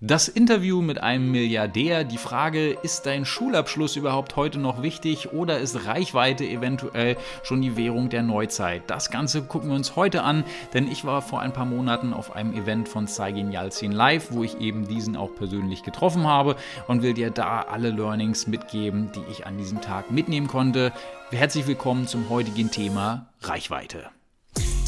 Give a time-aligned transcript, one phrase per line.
[0.00, 5.58] Das Interview mit einem Milliardär, die Frage, ist dein Schulabschluss überhaupt heute noch wichtig oder
[5.58, 8.84] ist Reichweite eventuell schon die Währung der Neuzeit?
[8.86, 12.36] Das Ganze gucken wir uns heute an, denn ich war vor ein paar Monaten auf
[12.36, 16.54] einem Event von Saigin Yalcin Live, wo ich eben diesen auch persönlich getroffen habe
[16.86, 20.92] und will dir da alle Learnings mitgeben, die ich an diesem Tag mitnehmen konnte.
[21.32, 24.10] Herzlich willkommen zum heutigen Thema Reichweite.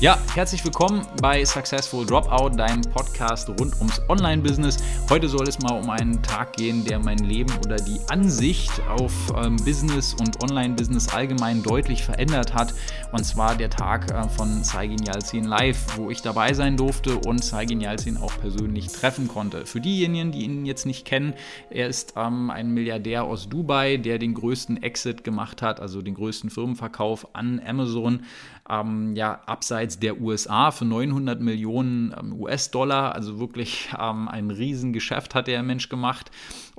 [0.01, 4.79] Ja, herzlich willkommen bei Successful Dropout, deinem Podcast rund ums Online-Business.
[5.11, 9.13] Heute soll es mal um einen Tag gehen, der mein Leben oder die Ansicht auf
[9.37, 12.73] ähm, Business und Online-Business allgemein deutlich verändert hat.
[13.13, 17.45] Und zwar der Tag äh, von Saigin Yalcin Live, wo ich dabei sein durfte und
[17.45, 19.67] Saigin Yalcin auch persönlich treffen konnte.
[19.67, 21.35] Für diejenigen, die ihn jetzt nicht kennen,
[21.69, 26.15] er ist ähm, ein Milliardär aus Dubai, der den größten Exit gemacht hat, also den
[26.15, 28.23] größten Firmenverkauf an Amazon
[28.71, 33.15] ähm, ja, abseits der USA für 900 Millionen ähm, US-Dollar.
[33.15, 36.31] Also wirklich ähm, ein Riesengeschäft hat der Mensch gemacht.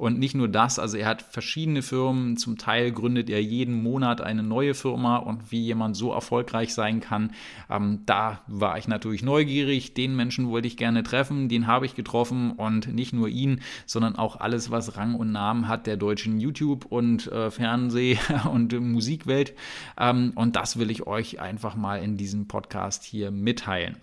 [0.02, 2.36] Und nicht nur das, also er hat verschiedene Firmen.
[2.36, 5.18] Zum Teil gründet er jeden Monat eine neue Firma.
[5.18, 7.34] Und wie jemand so erfolgreich sein kann,
[7.70, 9.94] ähm, da war ich natürlich neugierig.
[9.94, 11.50] Den Menschen wollte ich gerne treffen.
[11.50, 12.54] Den habe ich getroffen.
[12.54, 16.86] Und nicht nur ihn, sondern auch alles, was Rang und Namen hat der deutschen YouTube-
[16.86, 18.18] und äh, Fernseh-
[18.52, 19.54] und Musikwelt.
[20.00, 23.98] Ähm, und das will ich euch einfach mal in diesem Podcast hier mitteilen.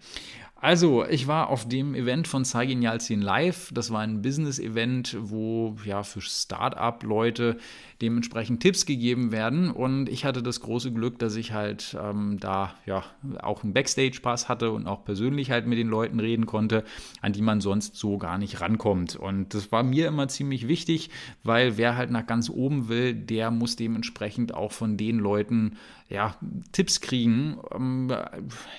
[0.60, 3.70] Also, ich war auf dem Event von Saigin Yalcin Live.
[3.72, 7.58] Das war ein Business-Event, wo ja für Start-up-Leute
[8.00, 9.70] dementsprechend Tipps gegeben werden.
[9.70, 13.04] Und ich hatte das große Glück, dass ich halt ähm, da ja
[13.40, 16.84] auch einen Backstage-Pass hatte und auch persönlich halt mit den Leuten reden konnte,
[17.20, 19.16] an die man sonst so gar nicht rankommt.
[19.16, 21.10] Und das war mir immer ziemlich wichtig,
[21.42, 25.76] weil wer halt nach ganz oben will, der muss dementsprechend auch von den Leuten
[26.08, 26.36] ja,
[26.72, 27.58] Tipps kriegen.
[27.74, 28.12] Ähm,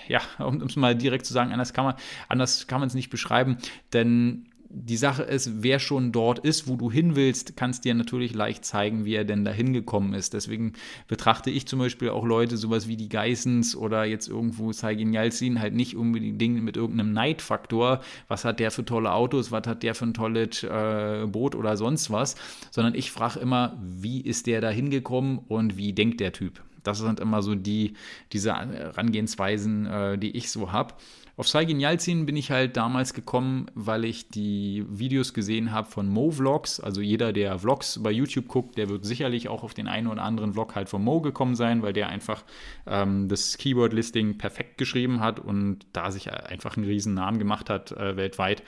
[0.08, 1.96] ja, um es mal direkt zu sagen, anders kann man
[2.28, 3.58] anders kann man es nicht beschreiben,
[3.94, 8.36] denn die Sache ist, wer schon dort ist, wo du hin willst, kannst dir natürlich
[8.36, 10.34] leicht zeigen, wie er denn da hingekommen ist.
[10.34, 10.74] Deswegen
[11.08, 15.60] betrachte ich zum Beispiel auch Leute, sowas wie die Geissens oder jetzt irgendwo Saigin Yalcin,
[15.60, 18.02] halt nicht unbedingt mit irgendeinem Neidfaktor.
[18.28, 19.52] Was hat der für tolle Autos?
[19.52, 22.36] Was hat der für ein tolles äh, Boot oder sonst was?
[22.70, 26.62] Sondern ich frage immer, wie ist der da hingekommen und wie denkt der Typ?
[26.84, 27.94] Das sind immer so die,
[28.32, 30.94] diese Herangehensweisen, äh, die ich so habe.
[31.40, 36.10] Auf Saigin Yalcin bin ich halt damals gekommen, weil ich die Videos gesehen habe von
[36.10, 36.82] Mo Vlogs.
[36.82, 40.22] Also jeder, der Vlogs bei YouTube guckt, der wird sicherlich auch auf den einen oder
[40.22, 42.44] anderen Vlog halt von Mo gekommen sein, weil der einfach
[42.86, 47.94] ähm, das Keyword-Listing perfekt geschrieben hat und da sich einfach einen riesen Namen gemacht hat
[47.94, 48.62] äh, weltweit.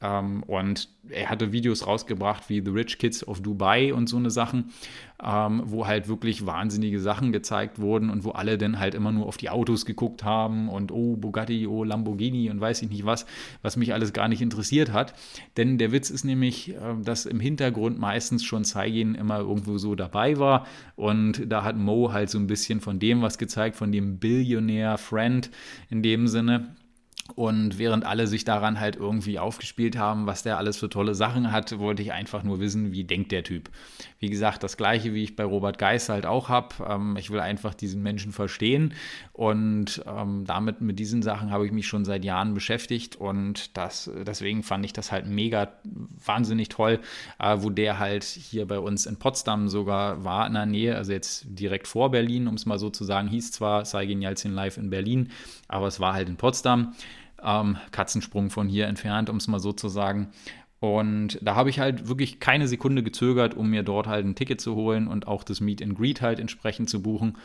[0.00, 4.30] Ähm, und er hatte Videos rausgebracht wie The Rich Kids of Dubai und so eine
[4.30, 4.70] Sachen,
[5.24, 9.26] ähm, wo halt wirklich wahnsinnige Sachen gezeigt wurden und wo alle dann halt immer nur
[9.26, 13.26] auf die Autos geguckt haben und oh Bugatti, oh Lamborghini und weiß ich nicht was,
[13.62, 15.14] was mich alles gar nicht interessiert hat.
[15.56, 19.94] Denn der Witz ist nämlich, äh, dass im Hintergrund meistens schon Saigin immer irgendwo so
[19.94, 23.90] dabei war und da hat Mo halt so ein bisschen von dem was gezeigt, von
[23.90, 25.50] dem Billionaire Friend
[25.90, 26.74] in dem Sinne
[27.34, 31.52] und während alle sich daran halt irgendwie aufgespielt haben, was der alles für tolle Sachen
[31.52, 33.70] hat, wollte ich einfach nur wissen, wie denkt der Typ.
[34.20, 36.74] Wie gesagt, das gleiche, wie ich bei Robert Geis halt auch habe.
[36.86, 38.94] Ähm, ich will einfach diesen Menschen verstehen.
[39.32, 43.16] Und ähm, damit mit diesen Sachen habe ich mich schon seit Jahren beschäftigt.
[43.16, 47.00] Und das, deswegen fand ich das halt mega wahnsinnig toll,
[47.38, 51.12] äh, wo der halt hier bei uns in Potsdam sogar war in der Nähe, also
[51.12, 54.76] jetzt direkt vor Berlin, um es mal so zu sagen, hieß zwar Saigin Yalcin Live
[54.78, 55.30] in Berlin,
[55.68, 56.94] aber es war halt in Potsdam.
[57.40, 60.32] Ähm, Katzensprung von hier entfernt, um es mal so zu sagen.
[60.80, 64.60] Und da habe ich halt wirklich keine Sekunde gezögert, um mir dort halt ein Ticket
[64.60, 67.36] zu holen und auch das Meet and Greet halt entsprechend zu buchen.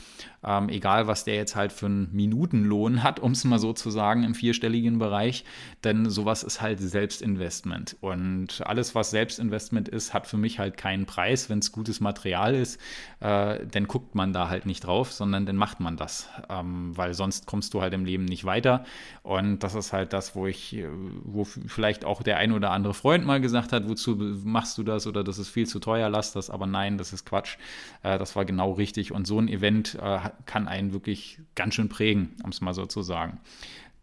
[0.43, 3.89] Ähm, egal, was der jetzt halt für einen Minutenlohn hat, um es mal so zu
[3.89, 5.45] sagen, im vierstelligen Bereich.
[5.83, 7.97] Denn sowas ist halt Selbstinvestment.
[8.01, 11.49] Und alles, was Selbstinvestment ist, hat für mich halt keinen Preis.
[11.49, 12.79] Wenn es gutes Material ist,
[13.19, 16.29] äh, dann guckt man da halt nicht drauf, sondern dann macht man das.
[16.49, 18.85] Ähm, weil sonst kommst du halt im Leben nicht weiter.
[19.23, 20.87] Und das ist halt das, wo ich, äh,
[21.23, 24.83] wo vielleicht auch der ein oder andere Freund Freund mal gesagt hat, wozu machst du
[24.83, 27.57] das oder das ist viel zu teuer, lass das, aber nein, das ist Quatsch.
[28.03, 31.89] Äh, das war genau richtig und so ein Event äh, kann einen wirklich ganz schön
[31.89, 33.39] prägen, um es mal so zu sagen.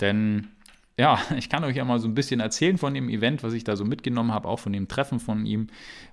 [0.00, 0.48] Denn
[0.96, 3.64] ja, ich kann euch ja mal so ein bisschen erzählen von dem Event, was ich
[3.64, 5.68] da so mitgenommen habe, auch von dem Treffen von ihm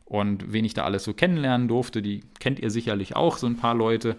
[0.05, 2.01] und wen ich da alles so kennenlernen durfte.
[2.01, 4.17] Die kennt ihr sicherlich auch, so ein paar Leute.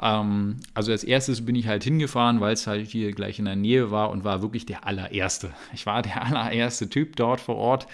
[0.00, 3.56] Ähm, also als erstes bin ich halt hingefahren, weil es halt hier gleich in der
[3.56, 5.50] Nähe war und war wirklich der allererste.
[5.72, 7.86] Ich war der allererste Typ dort vor Ort,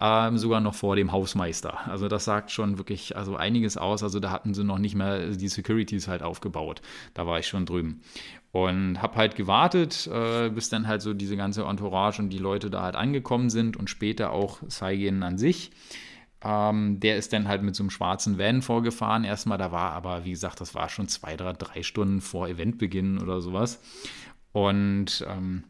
[0.00, 1.86] ähm, sogar noch vor dem Hausmeister.
[1.86, 4.02] Also das sagt schon wirklich also einiges aus.
[4.02, 6.82] Also da hatten sie noch nicht mehr die Securities halt aufgebaut.
[7.14, 8.02] Da war ich schon drüben.
[8.52, 12.70] Und habe halt gewartet, äh, bis dann halt so diese ganze Entourage und die Leute
[12.70, 15.70] da halt angekommen sind und später auch Saigen an sich.
[16.46, 19.24] Ähm, der ist dann halt mit so einem schwarzen Van vorgefahren.
[19.24, 23.18] Erstmal, da war aber, wie gesagt, das war schon zwei, drei, drei Stunden vor Eventbeginn
[23.18, 23.80] oder sowas.
[24.52, 25.64] Und ähm,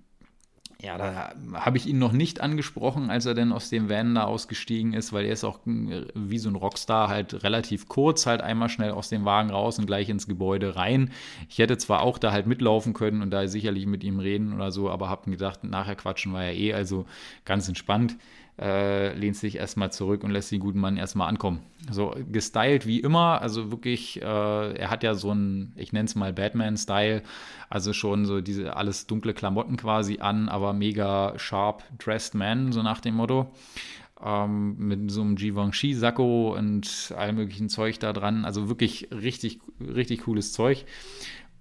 [0.83, 4.25] ja, da habe ich ihn noch nicht angesprochen, als er denn aus dem Van da
[4.25, 8.43] ausgestiegen ist, weil er ist auch äh, wie so ein Rockstar halt relativ kurz, halt
[8.43, 11.11] einmal schnell aus dem Wagen raus und gleich ins Gebäude rein.
[11.49, 14.71] Ich hätte zwar auch da halt mitlaufen können und da sicherlich mit ihm reden oder
[14.71, 17.07] so, aber habe gedacht, nachher quatschen war ja eh, also
[17.47, 18.19] ganz entspannt
[18.59, 21.61] äh, lehnt sich erstmal zurück und lässt den guten Mann erstmal ankommen.
[21.91, 26.15] So gestylt wie immer, also wirklich, äh, er hat ja so einen, ich nenne es
[26.15, 27.23] mal Batman-Style,
[27.69, 32.83] also schon so diese alles dunkle Klamotten quasi an, aber mega sharp dressed man, so
[32.83, 33.53] nach dem Motto.
[34.25, 38.47] Ähm, mit so einem Givenchy-Sakko und allem möglichen Zeug da dran.
[38.47, 40.87] Also wirklich richtig, richtig cooles Zeug.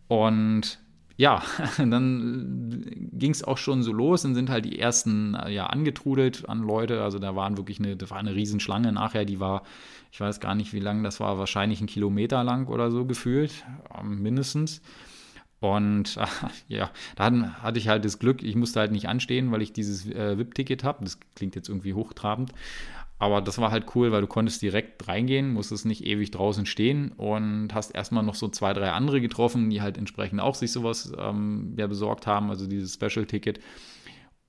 [0.07, 0.79] Und
[1.17, 1.41] ja,
[1.77, 6.47] dann ging es auch schon so los, dann sind halt die ersten äh, ja angetrudelt
[6.49, 9.63] an Leute, also da waren wirklich eine, da war eine Riesenschlange nachher, die war,
[10.11, 13.65] ich weiß gar nicht wie lang das war, wahrscheinlich ein Kilometer lang oder so gefühlt,
[13.97, 14.81] ähm, mindestens.
[15.61, 16.25] Und äh,
[16.67, 20.05] ja, dann hatte ich halt das Glück, ich musste halt nicht anstehen, weil ich dieses
[20.07, 21.03] äh, VIP-Ticket habe.
[21.03, 22.51] Das klingt jetzt irgendwie hochtrabend.
[23.17, 27.13] Aber das war halt cool, weil du konntest direkt reingehen, musstest nicht ewig draußen stehen
[27.13, 31.13] und hast erstmal noch so zwei, drei andere getroffen, die halt entsprechend auch sich sowas
[31.17, 33.59] ähm, ja, besorgt haben, also dieses Special-Ticket.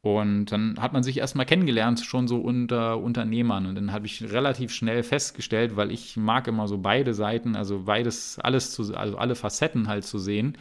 [0.02, 3.66] Und dann hat man sich erstmal kennengelernt, schon so unter Unternehmern.
[3.66, 7.82] Und dann habe ich relativ schnell festgestellt, weil ich mag immer so beide Seiten, also
[7.84, 10.58] beides, alles zu, also alle Facetten halt zu sehen.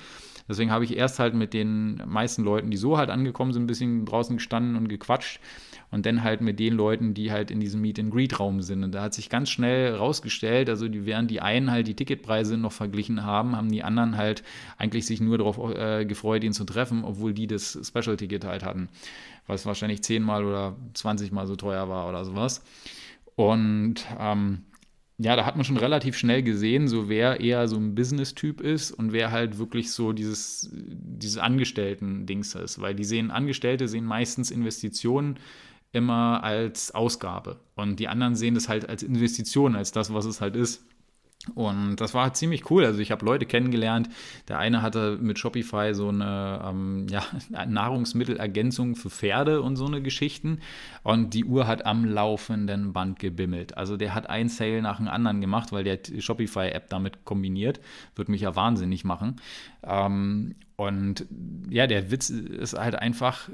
[0.48, 3.68] Deswegen habe ich erst halt mit den meisten Leuten, die so halt angekommen sind, ein
[3.68, 5.40] bisschen draußen gestanden und gequatscht
[5.92, 8.84] und dann halt mit den Leuten, die halt in diesem Meet-and-Greet-Raum sind.
[8.84, 12.58] Und da hat sich ganz schnell rausgestellt, also die, während die einen halt die Ticketpreise
[12.58, 14.44] noch verglichen haben, haben die anderen halt
[14.78, 18.90] eigentlich sich nur darauf äh, gefreut, ihn zu treffen, obwohl die das Special-Ticket halt hatten,
[19.48, 22.64] was wahrscheinlich zehnmal oder zwanzigmal so teuer war oder sowas.
[23.36, 24.64] Und ähm,
[25.18, 28.92] ja, da hat man schon relativ schnell gesehen, so wer eher so ein Business-Typ ist
[28.92, 32.82] und wer halt wirklich so dieses, dieses Angestellten-Dings ist.
[32.82, 35.38] Weil die sehen, Angestellte sehen meistens Investitionen
[35.96, 37.60] immer als Ausgabe.
[37.76, 40.86] Und die anderen sehen das halt als Investition, als das, was es halt ist.
[41.54, 42.86] Und das war ziemlich cool.
[42.86, 44.10] Also ich habe Leute kennengelernt.
[44.48, 47.24] Der eine hatte mit Shopify so eine ähm, ja,
[47.68, 50.60] Nahrungsmittelergänzung für Pferde und so eine Geschichten.
[51.04, 53.78] Und die Uhr hat am laufenden Band gebimmelt.
[53.78, 57.80] Also der hat ein Sale nach dem anderen gemacht, weil der Shopify-App damit kombiniert.
[58.16, 59.36] Wird mich ja wahnsinnig machen.
[59.84, 61.26] Ähm, und
[61.70, 63.50] ja, der Witz ist halt einfach,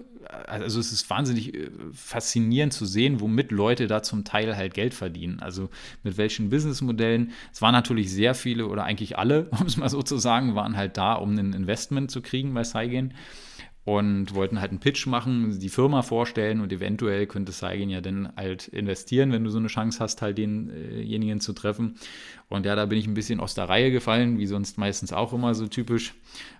[0.47, 4.95] also es ist wahnsinnig äh, faszinierend zu sehen, womit Leute da zum Teil halt Geld
[4.95, 5.39] verdienen.
[5.39, 5.69] Also
[6.03, 7.31] mit welchen Businessmodellen.
[7.53, 10.75] Es waren natürlich sehr viele oder eigentlich alle, um es mal so zu sagen, waren
[10.75, 13.13] halt da, um ein Investment zu kriegen bei Saigen
[13.83, 18.31] und wollten halt einen Pitch machen, die Firma vorstellen und eventuell könnte Saigen ja dann
[18.35, 21.95] halt investieren, wenn du so eine Chance hast, halt denjenigen zu treffen.
[22.47, 25.33] Und ja, da bin ich ein bisschen aus der Reihe gefallen, wie sonst meistens auch
[25.33, 26.13] immer so typisch,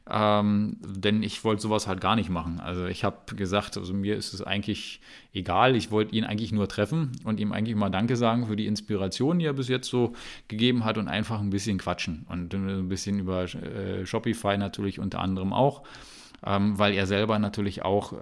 [0.10, 2.60] ähm, denn ich wollte sowas halt gar nicht machen.
[2.60, 5.00] Also ich habe gesagt, also mir ist es eigentlich
[5.32, 8.66] egal, ich wollte ihn eigentlich nur treffen und ihm eigentlich mal Danke sagen für die
[8.66, 10.14] Inspiration, die er bis jetzt so
[10.48, 15.20] gegeben hat und einfach ein bisschen quatschen und ein bisschen über äh, Shopify natürlich unter
[15.20, 15.84] anderem auch
[16.46, 18.18] ähm, weil er selber natürlich auch äh,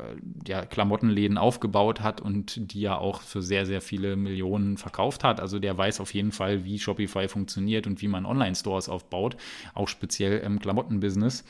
[0.48, 5.40] ja, Klamottenläden aufgebaut hat und die ja auch für sehr, sehr viele Millionen verkauft hat.
[5.40, 9.38] Also der weiß auf jeden Fall, wie Shopify funktioniert und wie man Online-Stores aufbaut,
[9.74, 11.46] auch speziell im Klamottenbusiness.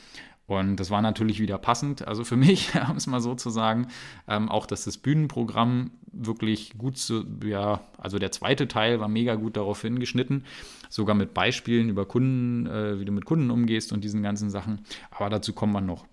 [0.46, 3.86] Und das war natürlich wieder passend, also für mich, um es mal so zu sagen,
[4.26, 9.36] ähm, auch dass das Bühnenprogramm wirklich gut zu, ja, also der zweite Teil war mega
[9.36, 10.44] gut darauf hingeschnitten,
[10.88, 14.80] sogar mit Beispielen über Kunden, äh, wie du mit Kunden umgehst und diesen ganzen Sachen.
[15.12, 16.04] Aber dazu kommt man noch.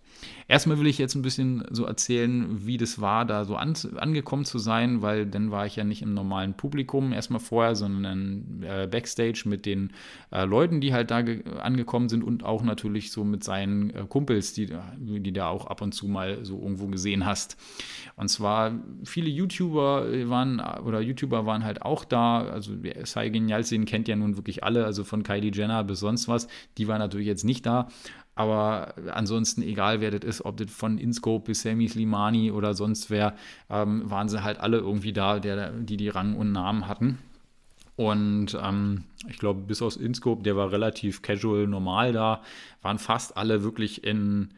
[0.49, 4.45] Erstmal will ich jetzt ein bisschen so erzählen, wie das war, da so an, angekommen
[4.45, 8.87] zu sein, weil dann war ich ja nicht im normalen Publikum erstmal vorher, sondern äh,
[8.87, 9.91] Backstage mit den
[10.31, 11.17] äh, Leuten, die halt da
[11.61, 15.81] angekommen sind und auch natürlich so mit seinen äh, Kumpels, die, die da auch ab
[15.81, 17.57] und zu mal so irgendwo gesehen hast.
[18.15, 18.71] Und zwar
[19.03, 22.39] viele YouTuber waren oder YouTuber waren halt auch da.
[22.39, 26.47] Also Sai Genialsin kennt ja nun wirklich alle, also von Kylie Jenner bis sonst was.
[26.77, 27.89] Die war natürlich jetzt nicht da.
[28.37, 33.09] Aber ansonsten, egal wer das ist, ob das von Inscope bis Sami Slimani oder sonst
[33.09, 33.35] wer,
[33.67, 37.17] ähm, waren sie halt alle irgendwie da, der, die die Rang und Namen hatten.
[37.95, 42.43] Und ähm, ich glaube, bis aus Inscope, der war relativ casual, normal da,
[42.83, 44.49] waren fast alle wirklich in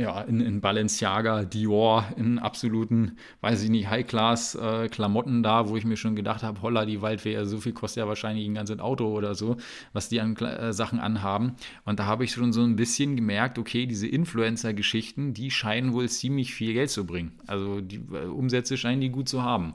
[0.00, 5.84] ja, in, in Balenciaga, Dior, in absoluten, weiß ich nicht, High-Class-Klamotten äh, da, wo ich
[5.84, 9.06] mir schon gedacht habe, holla, die Waldwehr, so viel kostet ja wahrscheinlich ein ganzes Auto
[9.06, 9.58] oder so,
[9.92, 11.56] was die an äh, Sachen anhaben.
[11.84, 16.08] Und da habe ich schon so ein bisschen gemerkt, okay, diese Influencer-Geschichten, die scheinen wohl
[16.08, 17.38] ziemlich viel Geld zu bringen.
[17.46, 19.74] Also die äh, Umsätze scheinen die gut zu haben.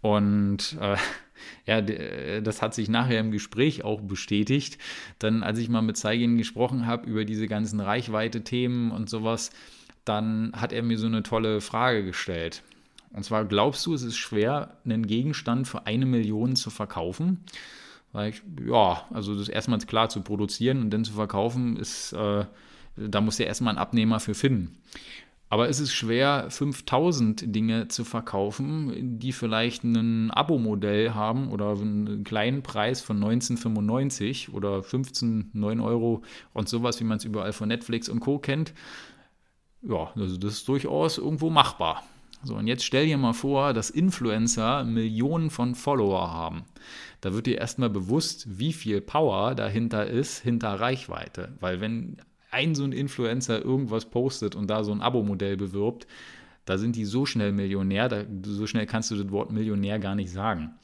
[0.00, 0.96] Und äh,
[1.66, 4.78] ja, äh, das hat sich nachher im Gespräch auch bestätigt.
[5.18, 9.50] Dann, als ich mal mit Zeigin gesprochen habe über diese ganzen Reichweite-Themen und sowas,
[10.04, 12.62] dann hat er mir so eine tolle Frage gestellt.
[13.12, 17.44] Und zwar, glaubst du, es ist schwer, einen Gegenstand für eine Million zu verkaufen?
[18.12, 22.44] Weil ich, ja, also das erstmal klar zu produzieren und dann zu verkaufen, ist, äh,
[22.96, 24.76] da muss ja erstmal ein Abnehmer für finden.
[25.50, 32.22] Aber es ist schwer, 5000 Dinge zu verkaufen, die vielleicht ein Abo-Modell haben oder einen
[32.22, 37.68] kleinen Preis von 1995 oder 15, 9 Euro und sowas, wie man es überall von
[37.68, 38.38] Netflix und Co.
[38.38, 38.74] kennt.
[39.82, 42.02] Ja, also das ist durchaus irgendwo machbar.
[42.42, 46.64] So, und jetzt stell dir mal vor, dass Influencer Millionen von Follower haben.
[47.20, 51.56] Da wird dir erstmal bewusst, wie viel Power dahinter ist, hinter Reichweite.
[51.58, 52.18] Weil wenn
[52.50, 56.06] ein so ein Influencer irgendwas postet und da so ein Abo-Modell bewirbt,
[56.64, 60.14] da sind die so schnell Millionär, da, so schnell kannst du das Wort Millionär gar
[60.14, 60.78] nicht sagen.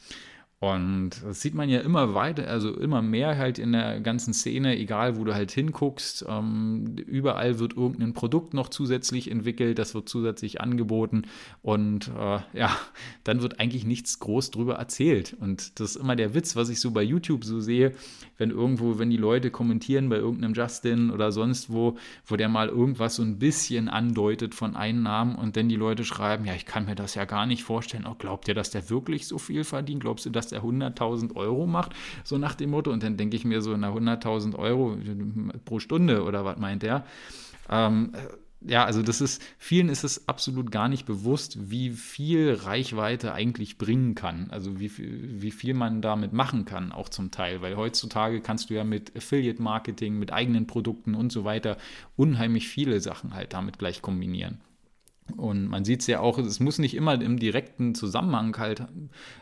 [0.65, 4.79] Und das sieht man ja immer weiter, also immer mehr halt in der ganzen Szene,
[4.79, 6.25] egal wo du halt hinguckst.
[6.27, 11.25] Ähm, überall wird irgendein Produkt noch zusätzlich entwickelt, das wird zusätzlich angeboten
[11.61, 12.75] und äh, ja,
[13.25, 15.37] dann wird eigentlich nichts groß drüber erzählt.
[15.39, 17.93] Und das ist immer der Witz, was ich so bei YouTube so sehe,
[18.39, 22.69] wenn irgendwo, wenn die Leute kommentieren bei irgendeinem Justin oder sonst wo, wo der mal
[22.69, 26.87] irgendwas so ein bisschen andeutet von Einnahmen und dann die Leute schreiben, ja, ich kann
[26.87, 28.07] mir das ja gar nicht vorstellen.
[28.09, 30.01] Oh, glaubt ihr, dass der wirklich so viel verdient?
[30.01, 31.93] Glaubst du, dass der 100.000 Euro macht?
[32.25, 32.91] So nach dem Motto.
[32.91, 34.97] Und dann denke ich mir so, na 100.000 Euro
[35.65, 37.05] pro Stunde oder was meint der?
[37.69, 38.13] Ähm,
[38.67, 43.77] ja, also das ist, vielen ist es absolut gar nicht bewusst, wie viel Reichweite eigentlich
[43.77, 44.49] bringen kann.
[44.51, 47.61] Also wie, wie viel man damit machen kann, auch zum Teil.
[47.61, 51.77] Weil heutzutage kannst du ja mit Affiliate-Marketing, mit eigenen Produkten und so weiter
[52.17, 54.61] unheimlich viele Sachen halt damit gleich kombinieren.
[55.37, 58.87] Und man sieht es ja auch, es muss nicht immer im direkten Zusammenhang halt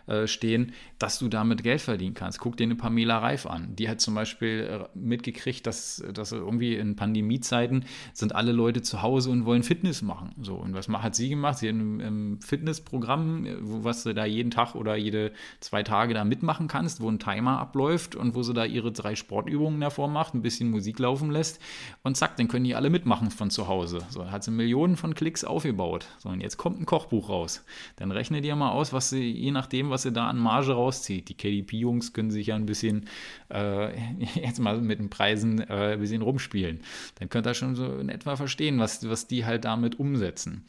[0.06, 2.38] äh, stehen, dass du damit Geld verdienen kannst.
[2.38, 3.74] Guck dir eine Pamela Reif an.
[3.74, 9.02] Die hat zum Beispiel äh, mitgekriegt, dass, dass irgendwie in Pandemiezeiten sind alle Leute zu
[9.02, 10.30] Hause und wollen Fitness machen.
[10.40, 11.58] So, und was hat sie gemacht?
[11.58, 16.68] Sie hat ein, Fitnessprogramm, was du da jeden Tag oder jede zwei Tage da mitmachen
[16.68, 20.42] kannst, wo ein Timer abläuft und wo sie da ihre drei Sportübungen davor macht, ein
[20.42, 21.60] bisschen Musik laufen lässt
[22.02, 23.98] und zack, dann können die alle mitmachen von zu Hause.
[24.10, 26.06] So, hat sie Millionen von Klicks aufgebaut aufgebaut.
[26.18, 27.64] So, und jetzt kommt ein Kochbuch raus.
[27.96, 31.28] Dann rechne dir mal aus, was sie, je nachdem, was sie da an Marge rauszieht.
[31.28, 33.08] Die KDP-Jungs können sich ja ein bisschen,
[33.52, 33.92] äh,
[34.34, 36.80] jetzt mal mit den Preisen äh, ein bisschen rumspielen.
[37.18, 40.66] Dann könnt ihr schon so in etwa verstehen, was, was die halt damit umsetzen.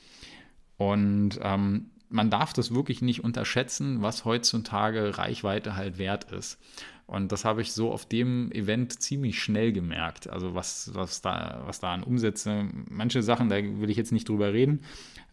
[0.78, 6.60] Und ähm, man darf das wirklich nicht unterschätzen, was heutzutage Reichweite halt wert ist.
[7.06, 10.30] Und das habe ich so auf dem Event ziemlich schnell gemerkt.
[10.30, 14.30] Also was, was, da, was da an Umsätze, manche Sachen, da will ich jetzt nicht
[14.30, 14.82] drüber reden,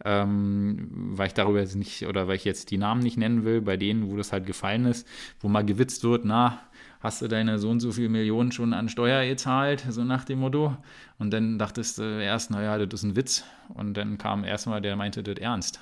[0.03, 3.61] ähm, weil ich darüber jetzt nicht, oder weil ich jetzt die Namen nicht nennen will,
[3.61, 5.07] bei denen, wo das halt gefallen ist,
[5.39, 6.59] wo mal gewitzt wird, na,
[7.01, 10.39] hast du deine so und so viele Millionen schon an Steuer gezahlt, so nach dem
[10.39, 10.77] Motto.
[11.17, 13.43] Und dann dachtest du erst, naja, das ist ein Witz.
[13.69, 15.79] Und dann kam erstmal, der meinte das ernst.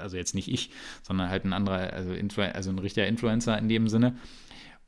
[0.00, 0.70] Also jetzt nicht ich,
[1.02, 2.12] sondern halt ein anderer, also,
[2.52, 4.16] also ein richtiger Influencer in dem Sinne.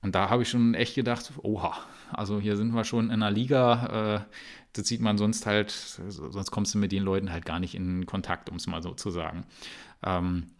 [0.02, 1.74] Und da habe ich schon echt gedacht, oha,
[2.12, 4.32] also hier sind wir schon in einer Liga, äh,
[4.72, 8.06] das sieht man sonst halt, sonst kommst du mit den Leuten halt gar nicht in
[8.06, 9.44] Kontakt, um es mal so zu sagen.
[10.02, 10.50] Ähm,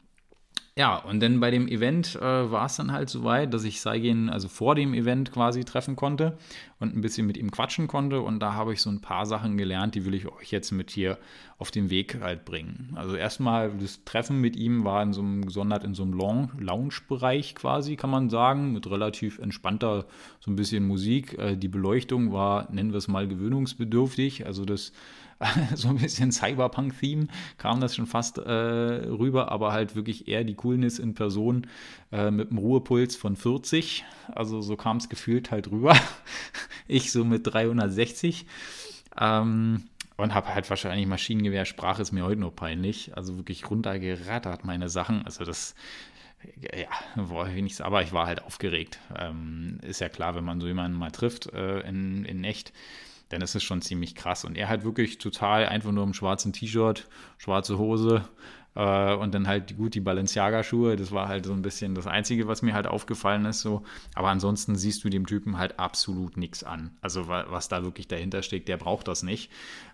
[0.79, 3.81] ja, und dann bei dem Event äh, war es dann halt so weit, dass ich
[3.81, 6.37] Saigen also vor dem Event quasi treffen konnte
[6.79, 8.21] und ein bisschen mit ihm quatschen konnte.
[8.21, 10.91] Und da habe ich so ein paar Sachen gelernt, die will ich euch jetzt mit
[10.91, 11.17] hier
[11.59, 12.93] auf den Weg halt bringen.
[12.97, 17.55] Also erstmal, das Treffen mit ihm war in so einem gesondert in so einem Lounge-Bereich
[17.55, 20.07] quasi, kann man sagen, mit relativ entspannter
[20.39, 21.39] so ein bisschen Musik.
[21.39, 24.45] Äh, die Beleuchtung war, nennen wir es mal, gewöhnungsbedürftig.
[24.45, 24.93] Also das
[25.75, 30.55] so ein bisschen Cyberpunk-Theme kam das schon fast äh, rüber, aber halt wirklich eher die
[30.55, 31.67] Coolness in Person
[32.13, 34.05] äh, mit einem Ruhepuls von 40.
[34.29, 35.97] Also so kam es gefühlt halt rüber.
[36.87, 38.47] ich so mit 360.
[39.19, 39.85] Ähm,
[40.17, 43.17] und habe halt wahrscheinlich Maschinengewehr, Sprache ist mir heute noch peinlich.
[43.17, 45.25] Also wirklich runtergerattert meine Sachen.
[45.25, 45.75] Also das
[46.61, 49.01] ja, wollte ich nicht, aber ich war halt aufgeregt.
[49.19, 52.73] Ähm, ist ja klar, wenn man so jemanden mal trifft äh, in, in echt,
[53.31, 54.45] dann ist es schon ziemlich krass.
[54.45, 57.09] Und er hat wirklich total einfach nur im schwarzen T-Shirt,
[57.39, 58.25] schwarze Hose,
[58.77, 60.97] Äh, und dann halt gut die Balenciaga-Schuhe.
[60.97, 63.63] Das war halt so ein bisschen das Einzige, was mir halt aufgefallen ist.
[63.63, 63.83] So.
[64.15, 66.95] Aber ansonsten siehst du dem Typen halt absolut nichts an.
[67.01, 69.51] Also was da wirklich dahinter steckt, der braucht das nicht.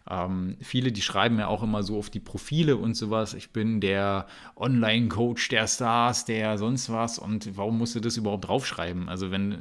[0.09, 3.35] Ähm, viele, die schreiben ja auch immer so auf die Profile und sowas.
[3.35, 7.19] Ich bin der Online-Coach der Stars, der sonst was.
[7.19, 9.09] Und warum musst du das überhaupt draufschreiben?
[9.09, 9.53] Also wenn,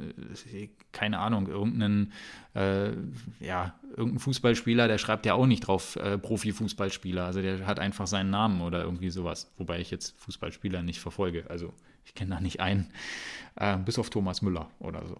[0.52, 2.12] äh, keine Ahnung, irgendein,
[2.54, 2.90] äh,
[3.40, 7.24] ja, irgendein Fußballspieler, der schreibt ja auch nicht drauf äh, Profi-Fußballspieler.
[7.24, 9.52] Also der hat einfach seinen Namen oder irgendwie sowas.
[9.58, 11.44] Wobei ich jetzt Fußballspieler nicht verfolge.
[11.48, 11.72] Also
[12.04, 12.88] ich kenne da nicht einen,
[13.56, 15.16] äh, bis auf Thomas Müller oder so.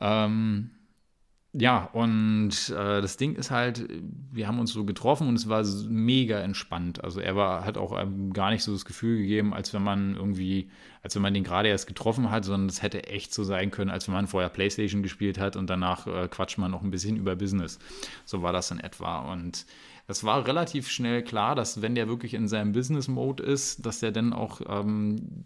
[0.00, 0.70] Ähm,
[1.54, 3.86] ja, und äh, das Ding ist halt,
[4.30, 7.04] wir haben uns so getroffen und es war mega entspannt.
[7.04, 10.16] Also er war, hat auch ähm, gar nicht so das Gefühl gegeben, als wenn man
[10.16, 10.70] irgendwie,
[11.02, 13.90] als wenn man den gerade erst getroffen hat, sondern es hätte echt so sein können,
[13.90, 17.18] als wenn man vorher Playstation gespielt hat und danach äh, quatscht man noch ein bisschen
[17.18, 17.78] über Business.
[18.24, 19.30] So war das in etwa.
[19.30, 19.66] Und
[20.06, 24.10] es war relativ schnell klar, dass wenn der wirklich in seinem Business-Mode ist, dass der
[24.10, 25.44] dann auch ähm,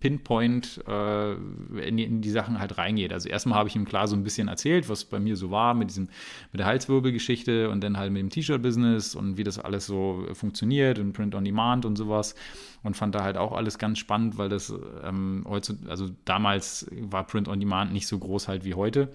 [0.00, 3.12] Pinpoint äh, in, die, in, die, Sachen halt reingeht.
[3.12, 5.74] Also erstmal habe ich ihm klar so ein bisschen erzählt, was bei mir so war
[5.74, 6.08] mit diesem
[6.52, 10.98] mit der Halswirbelgeschichte und dann halt mit dem T-Shirt-Business und wie das alles so funktioniert
[10.98, 12.34] und Print on Demand und sowas
[12.82, 17.26] und fand da halt auch alles ganz spannend, weil das ähm, heute, also damals war
[17.26, 19.12] Print on Demand nicht so groß halt wie heute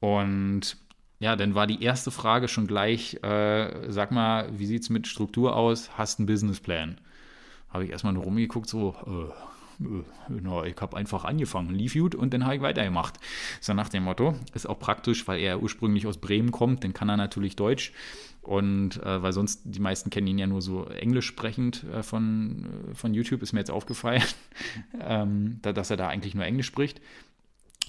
[0.00, 0.76] und
[1.20, 5.06] ja, dann war die erste Frage schon gleich, äh, sag mal, wie sieht es mit
[5.06, 5.96] Struktur aus?
[5.96, 6.98] Hast einen Businessplan?
[7.74, 12.14] Habe ich erstmal nur rumgeguckt, so, äh, äh, na, ich habe einfach angefangen, lief gut
[12.14, 13.18] und dann habe ich weitergemacht.
[13.60, 14.36] So nach dem Motto.
[14.54, 17.92] Ist auch praktisch, weil er ursprünglich aus Bremen kommt, dann kann er natürlich Deutsch.
[18.42, 22.66] Und äh, weil sonst die meisten kennen ihn ja nur so englisch sprechend äh, von,
[22.90, 24.22] äh, von YouTube, ist mir jetzt aufgefallen,
[25.00, 27.00] ähm, da, dass er da eigentlich nur Englisch spricht.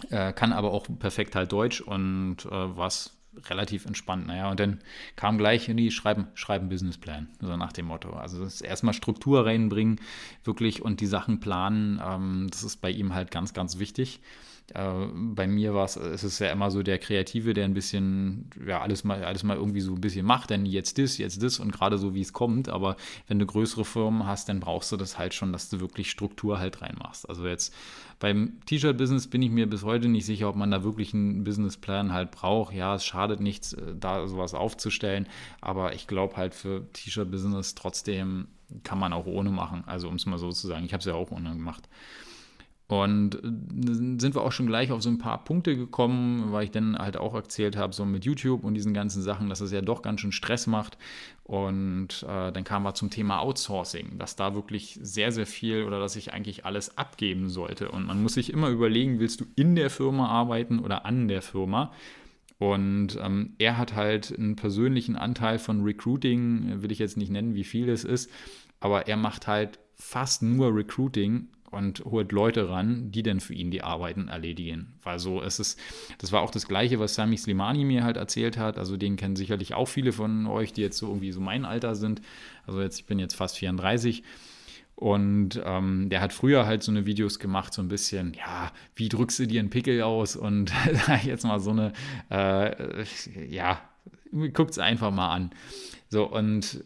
[0.10, 3.14] Äh, kann aber auch perfekt halt Deutsch und was
[3.50, 4.27] relativ entspannt.
[4.27, 4.80] Naja, und dann
[5.15, 8.12] kam gleich, die schreiben, schreiben Businessplan, so nach dem Motto.
[8.12, 10.00] Also das erstmal Struktur reinbringen,
[10.44, 14.20] wirklich und die Sachen planen, ähm, das ist bei ihm halt ganz, ganz wichtig.
[14.74, 18.81] Äh, bei mir war es, ist ja immer so der Kreative, der ein bisschen, ja,
[18.81, 21.72] alles mal, alles mal irgendwie so ein bisschen macht, denn jetzt das, jetzt das und
[21.72, 22.69] gerade so, wie es kommt.
[22.69, 22.95] Aber
[23.27, 26.60] wenn du größere Firmen hast, dann brauchst du das halt schon, dass du wirklich Struktur
[26.60, 27.29] halt reinmachst.
[27.29, 27.74] Also jetzt
[28.19, 32.13] beim T-Shirt-Business bin ich mir bis heute nicht sicher, ob man da wirklich einen Businessplan
[32.13, 32.74] halt braucht.
[32.74, 35.27] Ja, es schadet nichts, äh, da sowas aufzustellen,
[35.62, 38.48] aber ich glaube halt für T-Shirt-Business trotzdem
[38.84, 39.84] kann man auch ohne machen.
[39.86, 41.88] Also um es mal so zu sagen, ich habe es ja auch ohne gemacht.
[42.88, 46.72] Und äh, sind wir auch schon gleich auf so ein paar Punkte gekommen, weil ich
[46.72, 49.82] dann halt auch erzählt habe, so mit YouTube und diesen ganzen Sachen, dass es ja
[49.82, 50.98] doch ganz schön Stress macht.
[51.43, 56.00] Und äh, dann kamen wir zum Thema Outsourcing, dass da wirklich sehr, sehr viel oder
[56.00, 57.89] dass ich eigentlich alles abgeben sollte.
[57.89, 61.41] Und man muss sich immer überlegen, willst du in der Firma arbeiten oder an der
[61.41, 61.91] Firma?
[62.58, 67.56] Und ähm, er hat halt einen persönlichen Anteil von Recruiting, will ich jetzt nicht nennen,
[67.56, 68.32] wie viel es ist,
[68.80, 73.71] aber er macht halt fast nur Recruiting und holt Leute ran, die dann für ihn
[73.71, 74.93] die Arbeiten erledigen.
[75.04, 75.78] Weil so ist es,
[76.17, 78.78] das war auch das Gleiche, was Sami Slimani mir halt erzählt hat.
[78.78, 81.95] Also den kennen sicherlich auch viele von euch, die jetzt so irgendwie so mein Alter
[81.95, 82.21] sind.
[82.65, 84.23] Also jetzt, ich bin jetzt fast 34.
[84.95, 89.10] Und ähm, der hat früher halt so eine Videos gemacht, so ein bisschen, ja, wie
[89.10, 90.38] drückst du dir einen Pickel aus?
[90.38, 90.71] Und
[91.23, 91.91] jetzt mal so eine,
[92.32, 93.04] äh,
[93.49, 93.82] ja,
[94.54, 95.51] guckt es einfach mal an.
[96.10, 96.82] So, und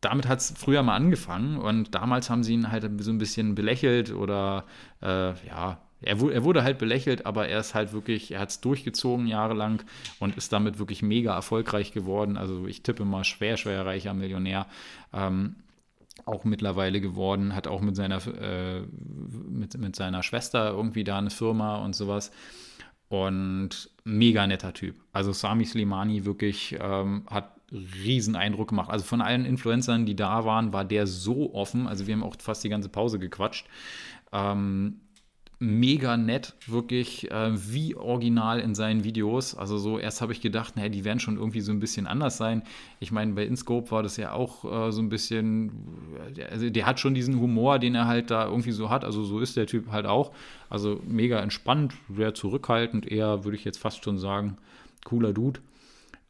[0.00, 3.54] damit hat es früher mal angefangen und damals haben sie ihn halt so ein bisschen
[3.54, 4.64] belächelt oder
[5.02, 8.60] äh, ja, er, er, wurde halt belächelt, aber er ist halt wirklich, er hat es
[8.60, 9.82] durchgezogen jahrelang
[10.20, 12.36] und ist damit wirklich mega erfolgreich geworden.
[12.36, 14.66] Also ich tippe mal schwer, schwer reicher Millionär.
[15.12, 15.56] Ähm,
[16.24, 18.82] auch mittlerweile geworden, hat auch mit seiner, äh,
[19.48, 22.30] mit, mit seiner Schwester irgendwie da eine Firma und sowas.
[23.08, 24.96] Und mega netter Typ.
[25.12, 28.90] Also Sami Slimani wirklich ähm, hat riesen Eindruck gemacht.
[28.90, 31.86] Also von allen Influencern, die da waren, war der so offen.
[31.86, 33.66] Also wir haben auch fast die ganze Pause gequatscht.
[34.32, 35.00] Ähm,
[35.60, 39.56] mega nett, wirklich äh, wie original in seinen Videos.
[39.56, 42.36] Also so, erst habe ich gedacht, naja, die werden schon irgendwie so ein bisschen anders
[42.36, 42.62] sein.
[43.00, 45.72] Ich meine, bei InScope war das ja auch äh, so ein bisschen,
[46.50, 49.04] also der hat schon diesen Humor, den er halt da irgendwie so hat.
[49.04, 50.32] Also so ist der Typ halt auch.
[50.70, 54.58] Also mega entspannt, sehr zurückhaltend, eher würde ich jetzt fast schon sagen,
[55.04, 55.60] cooler Dude.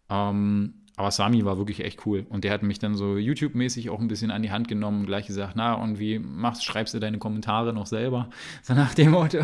[0.08, 2.26] Ähm, aber Sami war wirklich echt cool.
[2.28, 5.06] Und der hat mich dann so YouTube-mäßig auch ein bisschen an die Hand genommen und
[5.06, 8.28] gleich gesagt, na, und wie machst, schreibst du deine Kommentare noch selber?
[8.62, 9.38] So nach dem Motto.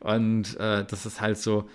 [0.00, 1.68] Und äh, das ist halt so,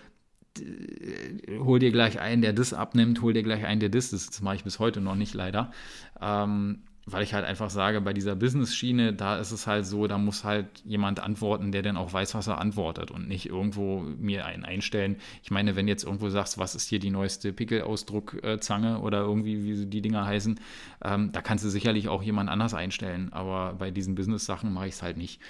[1.60, 4.42] hol dir gleich einen, der das abnimmt, hol dir gleich einen, der das, das, das
[4.42, 5.72] mache ich bis heute noch nicht leider.
[6.20, 10.18] Ähm, weil ich halt einfach sage, bei dieser Business-Schiene, da ist es halt so, da
[10.18, 14.46] muss halt jemand antworten, der dann auch weiß, was er antwortet und nicht irgendwo mir
[14.46, 15.18] einen einstellen.
[15.44, 19.86] Ich meine, wenn jetzt irgendwo sagst, was ist hier die neueste Pickel-Ausdruckzange oder irgendwie, wie
[19.86, 20.60] die Dinger heißen,
[21.04, 24.94] ähm, da kannst du sicherlich auch jemand anders einstellen, aber bei diesen Business-Sachen mache ich
[24.94, 25.42] es halt nicht.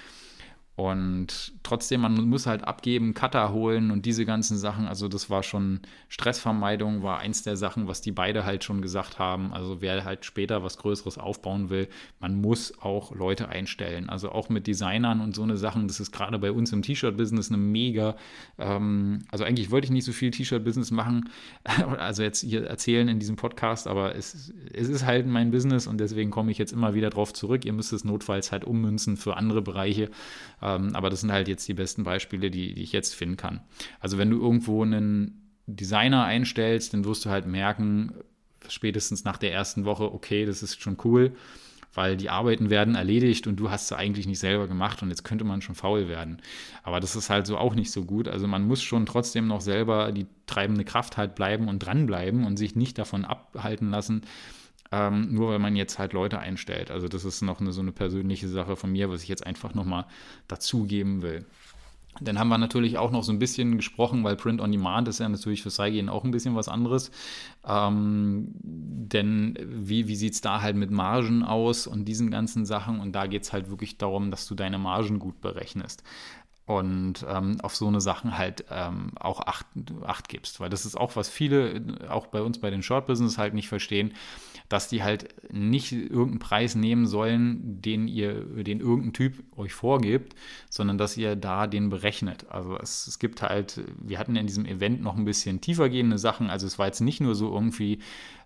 [0.78, 4.88] Und trotzdem, man muss halt abgeben, Cutter holen und diese ganzen Sachen.
[4.88, 9.20] Also, das war schon Stressvermeidung, war eins der Sachen, was die beide halt schon gesagt
[9.20, 9.54] haben.
[9.54, 11.90] Also, wer halt später was Größeres aufbauen will,
[12.22, 14.10] man muss auch Leute einstellen.
[14.10, 15.88] Also, auch mit Designern und so eine Sachen.
[15.88, 18.16] Das ist gerade bei uns im T-Shirt-Business eine mega.
[18.58, 21.30] Ähm, also, eigentlich wollte ich nicht so viel T-Shirt-Business machen.
[22.02, 26.00] Also, jetzt hier erzählen in diesem Podcast, aber es, es ist halt mein Business und
[26.00, 27.66] deswegen komme ich jetzt immer wieder drauf zurück.
[27.66, 30.10] Ihr müsst es notfalls halt ummünzen für andere Bereiche.
[30.62, 33.62] Ähm, aber das sind halt jetzt die besten Beispiele, die, die ich jetzt finden kann.
[34.00, 38.14] Also wenn du irgendwo einen Designer einstellst, dann wirst du halt merken,
[38.68, 41.34] spätestens nach der ersten Woche, okay, das ist schon cool,
[41.94, 45.24] weil die Arbeiten werden erledigt und du hast sie eigentlich nicht selber gemacht und jetzt
[45.24, 46.42] könnte man schon faul werden.
[46.84, 48.28] Aber das ist halt so auch nicht so gut.
[48.28, 52.58] Also man muss schon trotzdem noch selber die treibende Kraft halt bleiben und dranbleiben und
[52.58, 54.22] sich nicht davon abhalten lassen,
[54.92, 56.92] ähm, nur weil man jetzt halt Leute einstellt.
[56.92, 59.74] Also das ist noch eine, so eine persönliche Sache von mir, was ich jetzt einfach
[59.74, 60.06] nochmal
[60.48, 61.46] dazugeben will.
[62.20, 65.20] Dann haben wir natürlich auch noch so ein bisschen gesprochen, weil Print on Demand ist
[65.20, 67.10] ja natürlich für Saigen auch ein bisschen was anderes.
[67.66, 73.00] Ähm, denn wie, wie sieht es da halt mit Margen aus und diesen ganzen Sachen?
[73.00, 76.04] Und da geht es halt wirklich darum, dass du deine Margen gut berechnest
[76.78, 79.66] und ähm, auf so eine Sachen halt ähm, auch Acht,
[80.06, 80.60] Acht gibst.
[80.60, 83.70] Weil das ist auch, was viele, auch bei uns bei den Short Business halt nicht
[83.70, 84.14] verstehen,
[84.70, 90.36] dass die halt nicht irgendeinen Preis nehmen sollen, den ihr, den irgendein Typ euch vorgibt,
[90.70, 92.46] sondern dass ihr da den berechnet.
[92.50, 96.18] Also es, es gibt halt, wir hatten in diesem Event noch ein bisschen tiefer gehende
[96.18, 96.50] Sachen.
[96.50, 98.00] Also es war jetzt nicht nur so irgendwie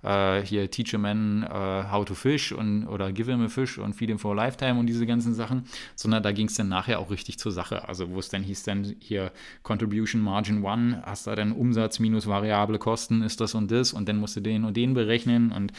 [0.05, 3.77] äh, hier Teach a Man uh, How to Fish und oder Give him a Fish
[3.77, 5.65] und Feed him for a Lifetime und diese ganzen Sachen,
[5.95, 7.87] sondern da ging es dann nachher auch richtig zur Sache.
[7.89, 9.31] Also wo es dann hieß dann hier
[9.63, 14.07] Contribution Margin One, hast da dann Umsatz minus variable Kosten, ist das und das und
[14.07, 15.73] dann musst du den und den berechnen und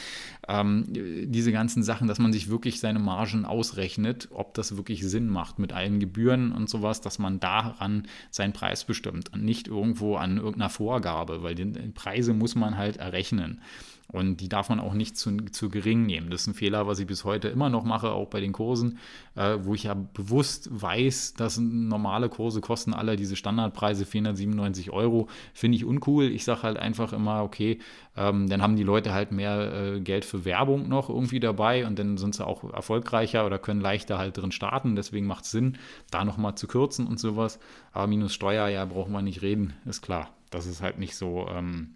[0.48, 5.28] ähm, diese ganzen Sachen, dass man sich wirklich seine Margen ausrechnet, ob das wirklich Sinn
[5.28, 10.16] macht mit allen Gebühren und sowas, dass man daran seinen Preis bestimmt und nicht irgendwo
[10.16, 13.60] an irgendeiner Vorgabe, weil die Preise muss man halt errechnen.
[14.08, 16.30] Und die darf man auch nicht zu, zu gering nehmen.
[16.30, 18.98] Das ist ein Fehler, was ich bis heute immer noch mache, auch bei den Kursen,
[19.34, 25.28] äh, wo ich ja bewusst weiß, dass normale Kurse kosten alle diese Standardpreise 497 Euro.
[25.54, 26.26] Finde ich uncool.
[26.26, 27.80] Ich sage halt einfach immer, okay,
[28.16, 31.98] ähm, dann haben die Leute halt mehr äh, Geld für Werbung noch irgendwie dabei und
[31.98, 34.94] dann sind sie auch erfolgreicher oder können leichter halt drin starten.
[34.94, 35.78] Deswegen macht es Sinn,
[36.12, 37.58] da nochmal zu kürzen und sowas.
[37.92, 40.30] Aber minus Steuer, ja, brauchen wir nicht reden, ist klar.
[40.50, 41.48] Das ist halt nicht so.
[41.50, 41.95] Ähm,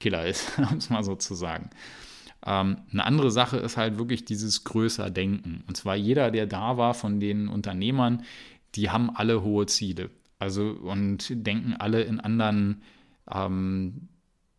[0.00, 1.70] Killer ist, um es mal so zu sagen.
[2.46, 5.64] Ähm, eine andere Sache ist halt wirklich dieses größer Denken.
[5.66, 8.22] Und zwar jeder, der da war von den Unternehmern,
[8.74, 10.10] die haben alle hohe Ziele.
[10.38, 12.82] Also und denken alle in anderen,
[13.32, 14.08] ähm,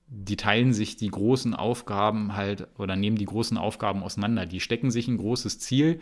[0.08, 4.46] die teilen sich die großen Aufgaben halt oder nehmen die großen Aufgaben auseinander.
[4.46, 6.00] Die stecken sich ein großes Ziel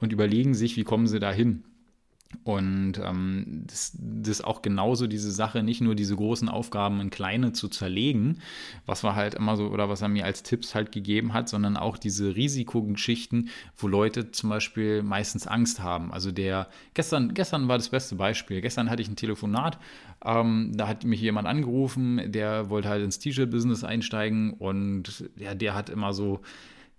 [0.00, 1.64] und überlegen sich, wie kommen sie dahin.
[2.44, 7.10] Und ähm, das, das, ist auch genauso diese Sache, nicht nur diese großen Aufgaben in
[7.10, 8.38] kleine zu zerlegen,
[8.86, 11.76] was war halt immer so, oder was er mir als Tipps halt gegeben hat, sondern
[11.76, 16.12] auch diese Risikogeschichten, wo Leute zum Beispiel meistens Angst haben.
[16.12, 18.60] Also der, gestern, gestern war das beste Beispiel.
[18.60, 19.78] Gestern hatte ich ein Telefonat,
[20.24, 25.74] ähm, da hat mich jemand angerufen, der wollte halt ins T-Shirt-Business einsteigen und ja, der
[25.74, 26.40] hat immer so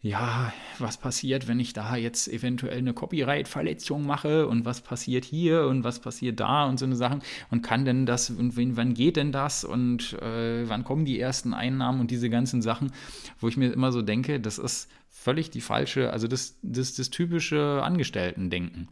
[0.03, 4.47] ja, was passiert, wenn ich da jetzt eventuell eine Copyright-Verletzung mache?
[4.47, 5.65] Und was passiert hier?
[5.65, 6.65] Und was passiert da?
[6.65, 7.21] Und so eine Sachen.
[7.51, 9.63] Und kann denn das und wann geht denn das?
[9.63, 12.01] Und äh, wann kommen die ersten Einnahmen?
[12.01, 12.91] Und diese ganzen Sachen,
[13.39, 17.09] wo ich mir immer so denke, das ist völlig die falsche, also das, das, das
[17.09, 18.89] typische Angestellten-Denken.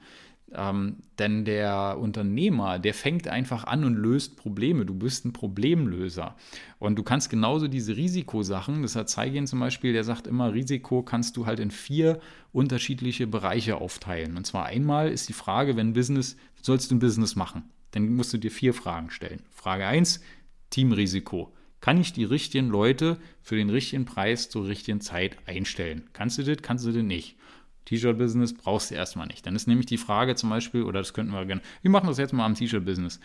[0.54, 4.86] Ähm, denn der Unternehmer, der fängt einfach an und löst Probleme.
[4.86, 6.36] Du bist ein Problemlöser.
[6.80, 11.04] Und du kannst genauso diese Risikosachen, das hat Zeigen zum Beispiel, der sagt immer, Risiko
[11.04, 12.20] kannst du halt in vier
[12.52, 14.36] unterschiedliche Bereiche aufteilen.
[14.36, 17.64] Und zwar einmal ist die Frage, wenn Business, sollst du ein Business machen?
[17.92, 19.42] Dann musst du dir vier Fragen stellen.
[19.52, 20.22] Frage 1,
[20.70, 21.54] Teamrisiko.
[21.82, 26.04] Kann ich die richtigen Leute für den richtigen Preis zur richtigen Zeit einstellen?
[26.14, 27.38] Kannst du das, kannst du das nicht?
[27.86, 29.46] T-Shirt-Business brauchst du erstmal nicht.
[29.46, 32.18] Dann ist nämlich die Frage zum Beispiel, oder das könnten wir gerne, wir machen das
[32.18, 33.20] jetzt mal am T-Shirt-Business.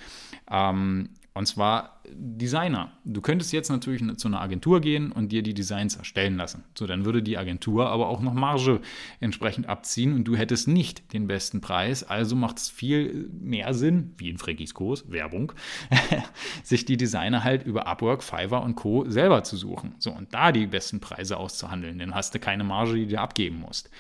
[0.51, 2.93] Ähm, und zwar Designer.
[3.05, 6.65] Du könntest jetzt natürlich zu einer Agentur gehen und dir die Designs erstellen lassen.
[6.75, 8.81] So, dann würde die Agentur aber auch noch Marge
[9.21, 12.05] entsprechend abziehen und du hättest nicht den besten Preis.
[12.05, 15.53] Also macht es viel mehr Sinn, wie in Fregis Kurs, Werbung,
[16.63, 19.05] sich die Designer halt über Upwork, Fiverr und Co.
[19.07, 19.95] selber zu suchen.
[19.99, 21.99] So, und da die besten Preise auszuhandeln.
[21.99, 23.91] Dann hast du keine Marge, die du abgeben musst.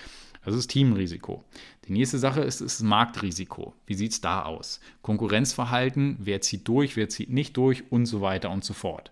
[0.46, 1.44] Das ist Teamrisiko.
[1.88, 3.74] Die nächste Sache ist, ist Marktrisiko.
[3.84, 4.80] Wie sieht es da aus?
[5.02, 9.10] Konkurrenzverhalten, wer zieht durch, wer zieht nicht durch und so weiter und so fort.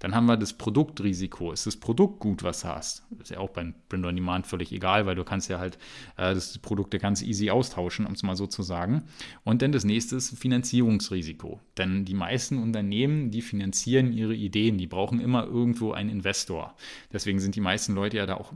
[0.00, 1.52] Dann haben wir das Produktrisiko.
[1.52, 3.04] Ist das Produkt gut, was du hast?
[3.20, 5.76] Ist ja auch beim Print on Demand völlig egal, weil du kannst ja halt
[6.16, 9.04] äh, das Produkte ganz easy austauschen, um es mal so zu sagen.
[9.44, 11.60] Und dann das nächste ist Finanzierungsrisiko.
[11.78, 16.74] Denn die meisten Unternehmen, die finanzieren ihre Ideen, die brauchen immer irgendwo einen Investor.
[17.12, 18.52] Deswegen sind die meisten Leute ja da auch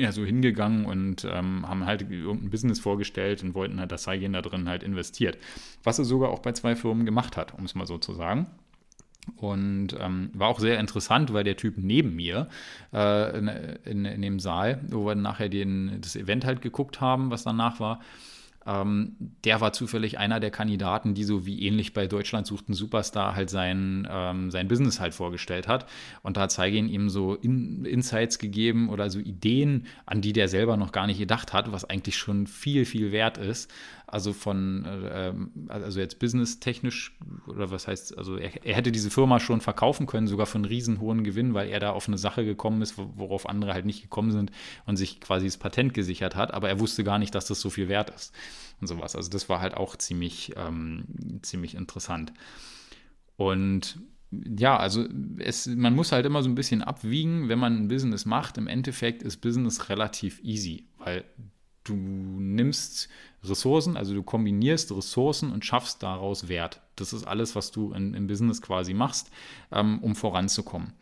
[0.00, 4.32] ja, so hingegangen und ähm, haben halt irgendein Business vorgestellt und wollten halt, dass Saigen
[4.32, 5.38] da drin halt investiert.
[5.82, 8.46] Was er sogar auch bei zwei Firmen gemacht hat, um es mal so zu sagen.
[9.36, 12.48] Und ähm, war auch sehr interessant, weil der Typ neben mir
[12.92, 13.48] äh, in,
[13.84, 17.80] in, in, dem Saal, wo wir nachher den, das Event halt geguckt haben, was danach
[17.80, 18.00] war,
[18.70, 22.74] ähm, der war zufällig einer der Kandidaten, die so wie ähnlich bei Deutschland sucht einen
[22.74, 25.86] Superstar halt sein, ähm, sein Business halt vorgestellt hat.
[26.22, 30.48] Und da zeige ich ihm so In Insights gegeben oder so Ideen, an die der
[30.48, 33.70] selber noch gar nicht gedacht hat, was eigentlich schon viel, viel wert ist.
[34.10, 39.08] Also von, äh, ähm, also jetzt businesstechnisch, oder was heißt, also er, er, hätte diese
[39.08, 42.44] Firma schon verkaufen können, sogar für einen riesenhohen Gewinn, weil er da auf eine Sache
[42.44, 44.50] gekommen ist, worauf andere halt nicht gekommen sind
[44.84, 47.70] und sich quasi das Patent gesichert hat, aber er wusste gar nicht, dass das so
[47.70, 48.34] viel wert ist
[48.80, 49.14] und sowas.
[49.14, 51.04] Also das war halt auch ziemlich, ähm,
[51.42, 52.32] ziemlich interessant.
[53.36, 54.00] Und
[54.32, 55.06] ja, also
[55.38, 58.58] es, man muss halt immer so ein bisschen abwiegen, wenn man ein Business macht.
[58.58, 61.24] Im Endeffekt ist Business relativ easy, weil
[61.84, 63.08] du nimmst
[63.44, 66.80] Ressourcen, also du kombinierst Ressourcen und schaffst daraus Wert.
[66.96, 69.30] Das ist alles, was du in, im Business quasi machst,
[69.72, 70.92] ähm, um voranzukommen.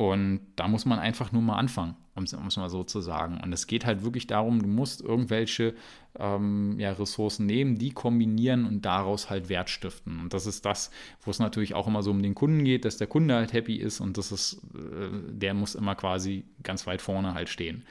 [0.00, 3.38] Und da muss man einfach nur mal anfangen, um es mal so zu sagen.
[3.42, 5.74] Und es geht halt wirklich darum, du musst irgendwelche
[6.18, 10.18] ähm, ja, Ressourcen nehmen, die kombinieren und daraus halt Wert stiften.
[10.18, 12.96] Und das ist das, wo es natürlich auch immer so um den Kunden geht, dass
[12.96, 17.02] der Kunde halt happy ist und das ist, äh, der muss immer quasi ganz weit
[17.02, 17.84] vorne halt stehen.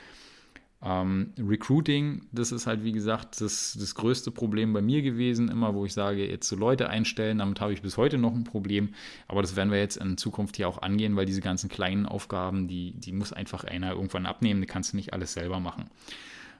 [0.82, 5.74] Ähm, Recruiting, das ist halt wie gesagt das, das größte Problem bei mir gewesen, immer
[5.76, 8.94] wo ich sage, jetzt so Leute einstellen, damit habe ich bis heute noch ein Problem,
[9.28, 12.70] aber das werden wir jetzt in Zukunft hier auch angehen, weil diese ganzen kleinen Aufgaben,
[12.70, 15.90] die, die muss einfach einer irgendwann abnehmen, die kannst du nicht alles selber machen.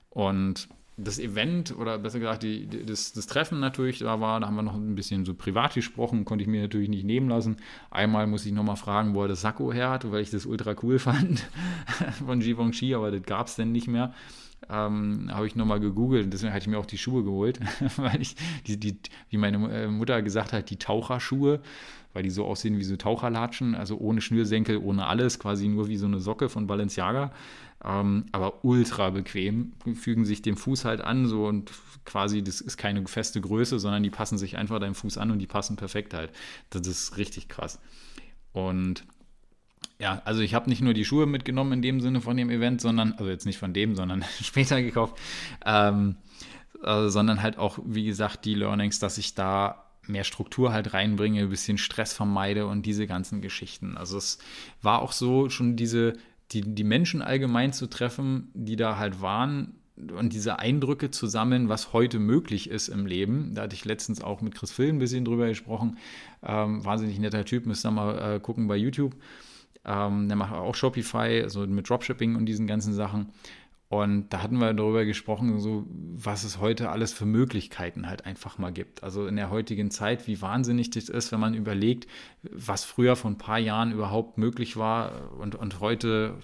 [0.10, 0.68] Und
[1.04, 4.62] das Event oder besser gesagt die, das, das, Treffen natürlich da war, da haben wir
[4.62, 7.58] noch ein bisschen so privat gesprochen, konnte ich mir natürlich nicht nehmen lassen.
[7.92, 10.76] Einmal muss ich nochmal fragen, wo er das Sakko her hat, weil ich das ultra
[10.84, 11.48] cool fand
[12.26, 14.14] von Givenchy, aber das gab es denn nicht mehr.
[14.70, 17.60] Ähm, habe ich nochmal gegoogelt und deswegen hatte ich mir auch die Schuhe geholt,
[17.98, 18.36] weil ich,
[18.68, 18.98] die, die,
[19.30, 21.62] wie meine äh, Mutter gesagt hat, die Taucherschuhe,
[22.14, 25.98] weil die so aussehen wie so Taucherlatschen, also ohne Schnürsenkel, ohne alles, quasi nur wie
[25.98, 27.32] so eine Socke von Balenciaga
[27.84, 31.72] ähm, aber ultra bequem, fügen sich dem Fuß halt an, so und
[32.06, 35.40] quasi, das ist keine feste Größe, sondern die passen sich einfach deinem Fuß an und
[35.40, 36.32] die passen perfekt halt.
[36.70, 37.80] Das ist richtig krass.
[38.52, 39.06] Und
[40.00, 42.82] ja, also ich habe nicht nur die Schuhe mitgenommen in dem Sinne von dem Event,
[42.82, 45.18] sondern, also jetzt nicht von dem, sondern später gekauft,
[45.66, 46.16] ähm,
[46.84, 51.42] äh, sondern halt auch, wie gesagt, die Learnings, dass ich da mehr Struktur halt reinbringe,
[51.42, 53.96] ein bisschen Stress vermeide und diese ganzen Geschichten.
[53.96, 54.40] Also es
[54.82, 56.14] war auch so schon diese
[56.52, 59.76] die, die Menschen allgemein zu treffen, die da halt waren
[60.18, 63.54] und diese Eindrücke zu sammeln, was heute möglich ist im Leben.
[63.54, 65.98] Da hatte ich letztens auch mit Chris Phil ein bisschen drüber gesprochen.
[66.42, 69.16] Ähm, wahnsinnig netter Typ, müsst ihr mal äh, gucken bei YouTube.
[69.86, 73.30] Ähm, der macht auch Shopify, also mit Dropshipping und diesen ganzen Sachen.
[73.90, 78.60] Und da hatten wir darüber gesprochen, so was es heute alles für Möglichkeiten halt einfach
[78.60, 79.02] mal gibt.
[79.02, 82.08] Also in der heutigen Zeit, wie wahnsinnig das ist, wenn man überlegt,
[82.44, 86.36] was früher vor ein paar Jahren überhaupt möglich war und, und heute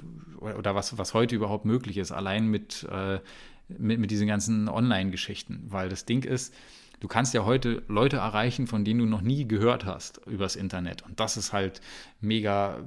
[0.42, 3.20] oder was, was heute überhaupt möglich ist, allein mit, äh,
[3.68, 5.66] mit, mit diesen ganzen Online-Geschichten.
[5.68, 6.52] Weil das Ding ist,
[7.00, 11.04] du kannst ja heute Leute erreichen, von denen du noch nie gehört hast übers Internet.
[11.04, 11.82] Und das ist halt
[12.22, 12.80] mega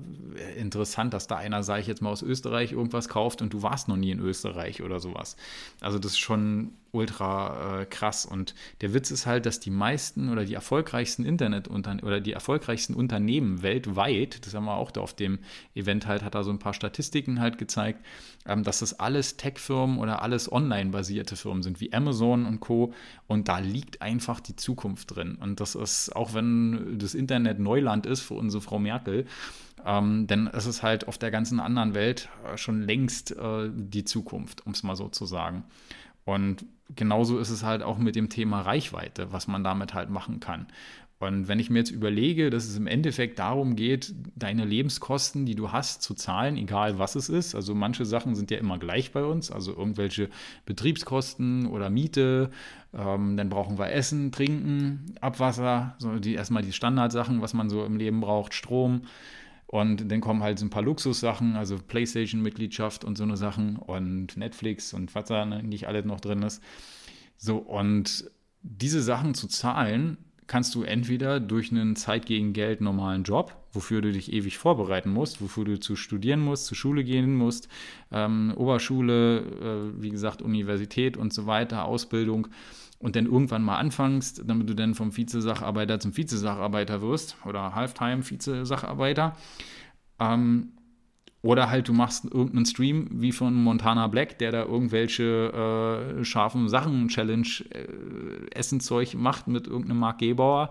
[0.57, 3.89] interessant, dass da einer, sage ich jetzt mal, aus Österreich irgendwas kauft und du warst
[3.89, 5.37] noch nie in Österreich oder sowas.
[5.81, 8.25] Also das ist schon ultra äh, krass.
[8.25, 12.95] Und der Witz ist halt, dass die meisten oder die erfolgreichsten Internet oder die erfolgreichsten
[12.95, 15.39] Unternehmen weltweit, das haben wir auch da auf dem
[15.75, 18.05] Event halt, hat da so ein paar Statistiken halt gezeigt,
[18.47, 22.93] ähm, dass das alles Tech-Firmen oder alles online-basierte Firmen sind, wie Amazon und Co.
[23.27, 25.37] Und da liegt einfach die Zukunft drin.
[25.41, 29.27] Und das ist, auch wenn das Internet Neuland ist für unsere Frau Merkel,
[29.85, 34.05] ähm, denn es ist halt auf der ganzen anderen Welt äh, schon längst äh, die
[34.05, 35.65] Zukunft, um es mal so zu sagen.
[36.25, 40.41] Und genauso ist es halt auch mit dem Thema Reichweite, was man damit halt machen
[40.41, 40.67] kann.
[41.21, 45.57] Und wenn ich mir jetzt überlege, dass es im Endeffekt darum geht, deine Lebenskosten, die
[45.57, 47.57] du hast, zu zahlen, egal was es ist.
[47.57, 50.29] Also manche Sachen sind ja immer gleich bei uns, also irgendwelche
[50.65, 52.51] Betriebskosten oder Miete.
[52.95, 57.85] Ähm, dann brauchen wir Essen, Trinken, Abwasser, so die erstmal die Standardsachen, was man so
[57.85, 59.03] im Leben braucht, Strom.
[59.71, 64.37] Und dann kommen halt so ein paar Luxussachen, also PlayStation-Mitgliedschaft und so eine Sachen und
[64.39, 66.63] Netflix und was da nicht alles noch drin ist.
[67.37, 68.31] So, und
[68.63, 74.01] diese Sachen zu zahlen, kannst du entweder durch einen Zeit gegen Geld normalen Job, wofür
[74.01, 77.69] du dich ewig vorbereiten musst, wofür du zu studieren musst, zur Schule gehen musst,
[78.11, 82.49] ähm, Oberschule, äh, wie gesagt, Universität und so weiter, Ausbildung
[82.99, 89.37] und dann irgendwann mal anfängst, damit du dann vom Vizesacharbeiter zum Vizesacharbeiter wirst oder Halftime-Vizesacharbeiter.
[90.19, 90.73] Ähm,
[91.41, 96.69] oder halt du machst irgendeinen Stream wie von Montana Black, der da irgendwelche äh, scharfen
[96.69, 100.71] Sachen-Challenge äh, Essenzeug macht mit irgendeinem Mark Gebauer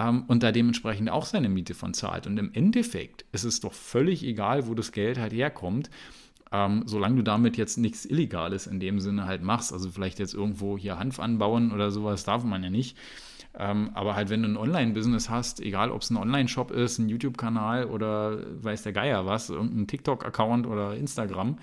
[0.00, 2.26] ähm, und da dementsprechend auch seine Miete von zahlt.
[2.26, 5.90] Und im Endeffekt ist es doch völlig egal, wo das Geld halt herkommt.
[6.52, 10.34] Ähm, solange du damit jetzt nichts Illegales in dem Sinne halt machst, also vielleicht jetzt
[10.34, 12.96] irgendwo hier Hanf anbauen oder sowas, darf man ja nicht.
[13.58, 17.08] Ähm, aber halt, wenn du ein Online-Business hast, egal ob es ein Online-Shop ist, ein
[17.08, 21.58] YouTube-Kanal oder weiß der Geier was, irgendein TikTok-Account oder Instagram,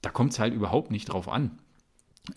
[0.00, 1.58] da kommt es halt überhaupt nicht drauf an.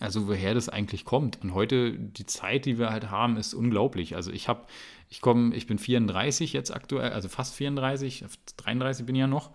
[0.00, 1.42] Also woher das eigentlich kommt.
[1.42, 4.16] Und heute, die Zeit, die wir halt haben, ist unglaublich.
[4.16, 4.62] Also ich habe,
[5.08, 8.24] ich komme, ich bin 34 jetzt aktuell, also fast 34,
[8.56, 9.50] 33 bin ich ja noch.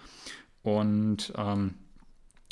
[0.62, 1.74] Und ähm,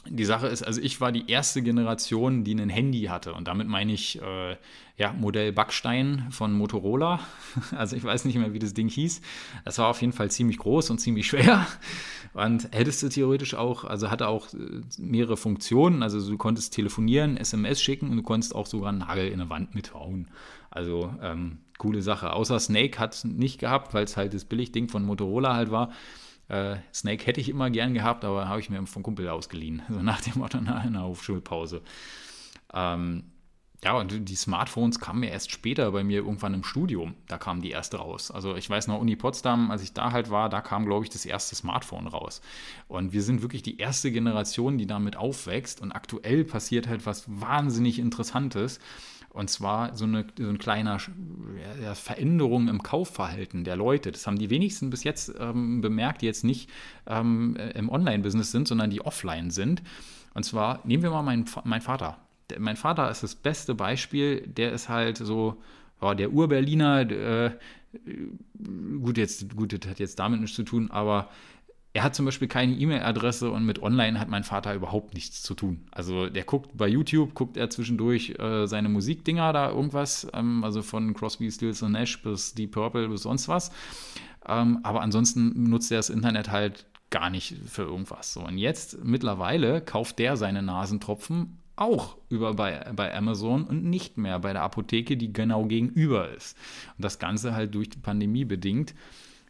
[0.07, 3.33] die Sache ist, also ich war die erste Generation, die ein Handy hatte.
[3.33, 4.55] Und damit meine ich äh,
[4.97, 7.19] ja, Modell Backstein von Motorola.
[7.75, 9.21] Also ich weiß nicht mehr, wie das Ding hieß.
[9.63, 11.65] Das war auf jeden Fall ziemlich groß und ziemlich schwer.
[12.33, 16.03] Und hättest du theoretisch auch, also hatte auch äh, mehrere Funktionen.
[16.03, 19.49] Also du konntest telefonieren, SMS schicken und du konntest auch sogar einen Nagel in eine
[19.49, 20.27] Wand mithauen.
[20.69, 22.33] Also ähm, coole Sache.
[22.33, 25.91] Außer Snake hat es nicht gehabt, weil es halt das Billigding von Motorola halt war.
[26.47, 29.81] Äh, Snake hätte ich immer gern gehabt, aber habe ich mir vom Kumpel ausgeliehen.
[29.89, 31.81] So nach dem Motto nach einer Hochschulpause.
[32.73, 33.23] Ähm,
[33.83, 37.13] ja, und die Smartphones kamen ja erst später bei mir irgendwann im Studium.
[37.27, 38.31] Da kam die erste raus.
[38.31, 41.11] Also ich weiß noch, Uni Potsdam, als ich da halt war, da kam, glaube ich,
[41.11, 42.41] das erste Smartphone raus.
[42.87, 45.81] Und wir sind wirklich die erste Generation, die damit aufwächst.
[45.81, 48.79] Und aktuell passiert halt was wahnsinnig Interessantes.
[49.35, 50.97] Und zwar so eine, so ein kleiner
[51.93, 54.13] Veränderung im Kaufverhalten der Leute.
[54.13, 56.69] Das haben die wenigsten bis jetzt ähm, bemerkt, die jetzt nicht
[57.05, 59.83] ähm, im Online-Business sind, sondern die offline sind.
[60.35, 62.17] Und zwar nehmen wir mal meinen, meinen Vater.
[62.49, 64.47] Der, mein Vater ist das beste Beispiel.
[64.47, 65.61] Der ist halt so
[66.01, 67.01] ja, der Ur-Berliner.
[67.11, 67.51] Äh,
[69.01, 71.29] gut, jetzt, gut, das hat jetzt damit nichts zu tun, aber
[71.95, 75.53] er hat zum Beispiel keine E-Mail-Adresse und mit Online hat mein Vater überhaupt nichts zu
[75.53, 75.87] tun.
[75.91, 80.81] Also der guckt bei YouTube, guckt er zwischendurch äh, seine Musikdinger da irgendwas, ähm, also
[80.81, 83.71] von Crosby, Stills und Nash bis Deep Purple bis sonst was.
[84.45, 88.33] Ähm, aber ansonsten nutzt er das Internet halt gar nicht für irgendwas.
[88.33, 94.17] So, und jetzt mittlerweile kauft der seine Nasentropfen auch über bei, bei Amazon und nicht
[94.17, 96.57] mehr bei der Apotheke, die genau gegenüber ist.
[96.97, 98.93] Und das Ganze halt durch die Pandemie bedingt.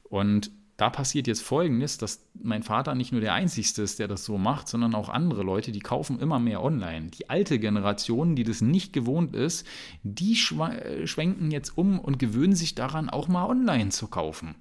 [0.04, 4.26] Und da passiert jetzt Folgendes, dass mein Vater nicht nur der Einzige ist, der das
[4.26, 7.08] so macht, sondern auch andere Leute, die kaufen immer mehr online.
[7.12, 9.66] Die alte Generation, die das nicht gewohnt ist,
[10.04, 14.56] die schwenken jetzt um und gewöhnen sich daran, auch mal online zu kaufen.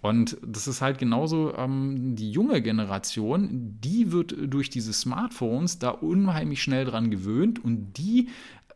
[0.00, 5.90] Und das ist halt genauso ähm, die junge Generation, die wird durch diese Smartphones da
[5.90, 8.28] unheimlich schnell dran gewöhnt und die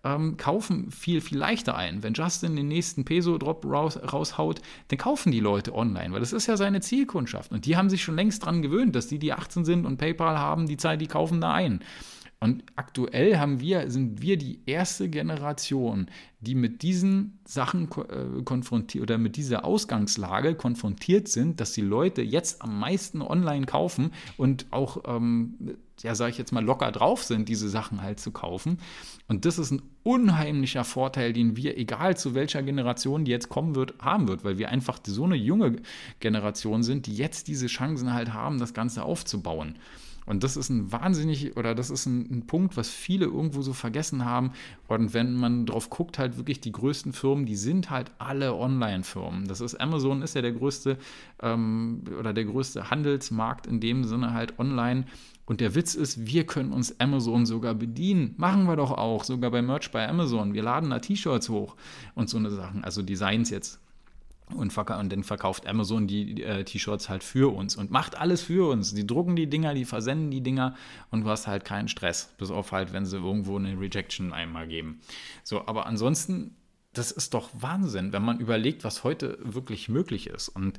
[0.04, 2.02] ähm, kaufen viel, viel leichter ein.
[2.02, 6.46] Wenn Justin den nächsten Peso-Drop raus, raushaut, dann kaufen die Leute online, weil das ist
[6.46, 7.50] ja seine Zielkundschaft.
[7.50, 10.38] Und die haben sich schon längst daran gewöhnt, dass die, die 18 sind und PayPal
[10.38, 11.80] haben, die Zeit, die kaufen da ein.
[12.44, 16.08] Und aktuell haben wir, sind wir die erste Generation,
[16.40, 22.20] die mit diesen Sachen äh, konfrontiert oder mit dieser Ausgangslage konfrontiert sind, dass die Leute
[22.20, 27.22] jetzt am meisten online kaufen und auch, ähm, ja, sage ich jetzt mal, locker drauf
[27.22, 28.76] sind, diese Sachen halt zu kaufen.
[29.26, 33.74] Und das ist ein unheimlicher Vorteil, den wir, egal zu welcher Generation die jetzt kommen
[33.74, 35.76] wird, haben wird, weil wir einfach so eine junge
[36.20, 39.78] Generation sind, die jetzt diese Chancen halt haben, das Ganze aufzubauen.
[40.26, 43.72] Und das ist ein wahnsinnig, oder das ist ein, ein, Punkt, was viele irgendwo so
[43.72, 44.52] vergessen haben.
[44.88, 49.46] Und wenn man drauf guckt, halt wirklich die größten Firmen, die sind halt alle Online-Firmen.
[49.46, 50.98] Das ist Amazon ist ja der größte
[51.42, 55.04] ähm, oder der größte Handelsmarkt in dem Sinne halt online.
[55.46, 58.34] Und der Witz ist, wir können uns Amazon sogar bedienen.
[58.38, 60.54] Machen wir doch auch, sogar bei Merch bei Amazon.
[60.54, 61.76] Wir laden da T-Shirts hoch
[62.14, 62.82] und so eine Sachen.
[62.82, 63.83] Also Designs jetzt
[64.50, 68.68] und, und, dann verkauft Amazon die äh, T-Shirts halt für uns und macht alles für
[68.70, 68.92] uns.
[68.92, 70.74] Die drucken die Dinger, die versenden die Dinger
[71.10, 74.68] und du hast halt keinen Stress, bis auf halt, wenn sie irgendwo eine Rejection einmal
[74.68, 75.00] geben.
[75.44, 76.56] So, aber ansonsten,
[76.92, 80.48] das ist doch Wahnsinn, wenn man überlegt, was heute wirklich möglich ist.
[80.48, 80.78] Und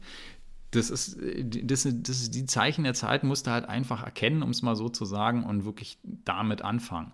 [0.70, 4.52] das ist, das, das ist die Zeichen der Zeit, musst du halt einfach erkennen, um
[4.52, 7.14] es mal so zu sagen, und wirklich damit anfangen.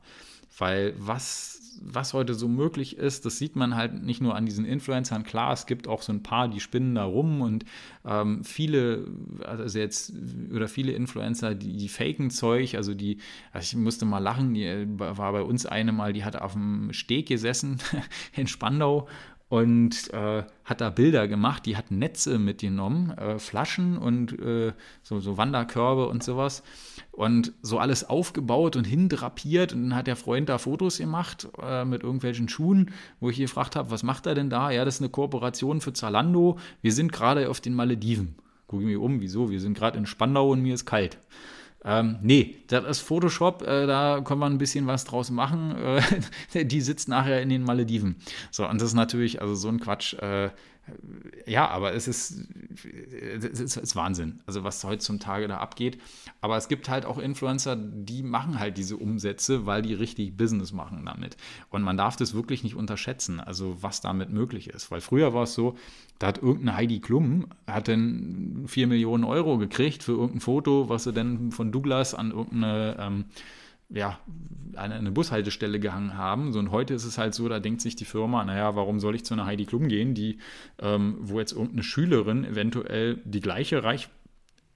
[0.57, 4.65] Weil was was heute so möglich ist, das sieht man halt nicht nur an diesen
[4.65, 5.23] Influencern.
[5.23, 7.65] Klar, es gibt auch so ein paar, die spinnen da rum und
[8.05, 9.07] ähm, viele,
[9.43, 10.13] also jetzt,
[10.53, 13.17] oder viele Influencer, die, die faken Zeug, also die,
[13.51, 16.53] also ich musste mal lachen, die äh, war bei uns eine mal, die hat auf
[16.53, 17.77] dem Steg gesessen
[18.35, 19.07] in Spandau
[19.51, 21.65] und äh, hat da Bilder gemacht.
[21.65, 24.71] Die hat Netze mitgenommen, äh, Flaschen und äh,
[25.03, 26.63] so, so, Wanderkörbe und sowas.
[27.11, 29.73] Und so alles aufgebaut und hindrapiert.
[29.73, 33.75] Und dann hat der Freund da Fotos gemacht äh, mit irgendwelchen Schuhen, wo ich gefragt
[33.75, 34.71] habe, was macht er denn da?
[34.71, 36.57] Ja, das ist eine Kooperation für Zalando.
[36.81, 38.35] Wir sind gerade auf den Malediven.
[38.67, 39.49] Gucke mir um, wieso?
[39.49, 41.17] Wir sind gerade in Spandau und mir ist kalt.
[41.83, 45.75] Ähm, nee, das ist Photoshop, äh, da kann man ein bisschen was draus machen.
[46.53, 48.17] Äh, die sitzt nachher in den Malediven.
[48.51, 50.49] So, und das ist natürlich, also so ein Quatsch, äh,
[51.45, 52.47] ja, aber es ist,
[52.83, 55.99] es ist, ist Wahnsinn, also was heutzutage da abgeht.
[56.41, 60.71] Aber es gibt halt auch Influencer, die machen halt diese Umsätze, weil die richtig Business
[60.71, 61.37] machen damit.
[61.69, 64.91] Und man darf das wirklich nicht unterschätzen, also was damit möglich ist.
[64.91, 65.75] Weil früher war es so,
[66.19, 71.03] da hat irgendeine Heidi Klum, hat dann 4 Millionen Euro gekriegt für irgendein Foto, was
[71.03, 73.25] sie dann von Douglas an irgendeine ähm,
[73.93, 74.19] ja,
[74.75, 76.53] an eine Bushaltestelle gehangen haben.
[76.53, 79.15] So, und heute ist es halt so, da denkt sich die Firma, naja, warum soll
[79.15, 80.37] ich zu einer Heidi Klum gehen, die,
[80.79, 84.09] ähm, wo jetzt irgendeine Schülerin eventuell die gleiche Reich,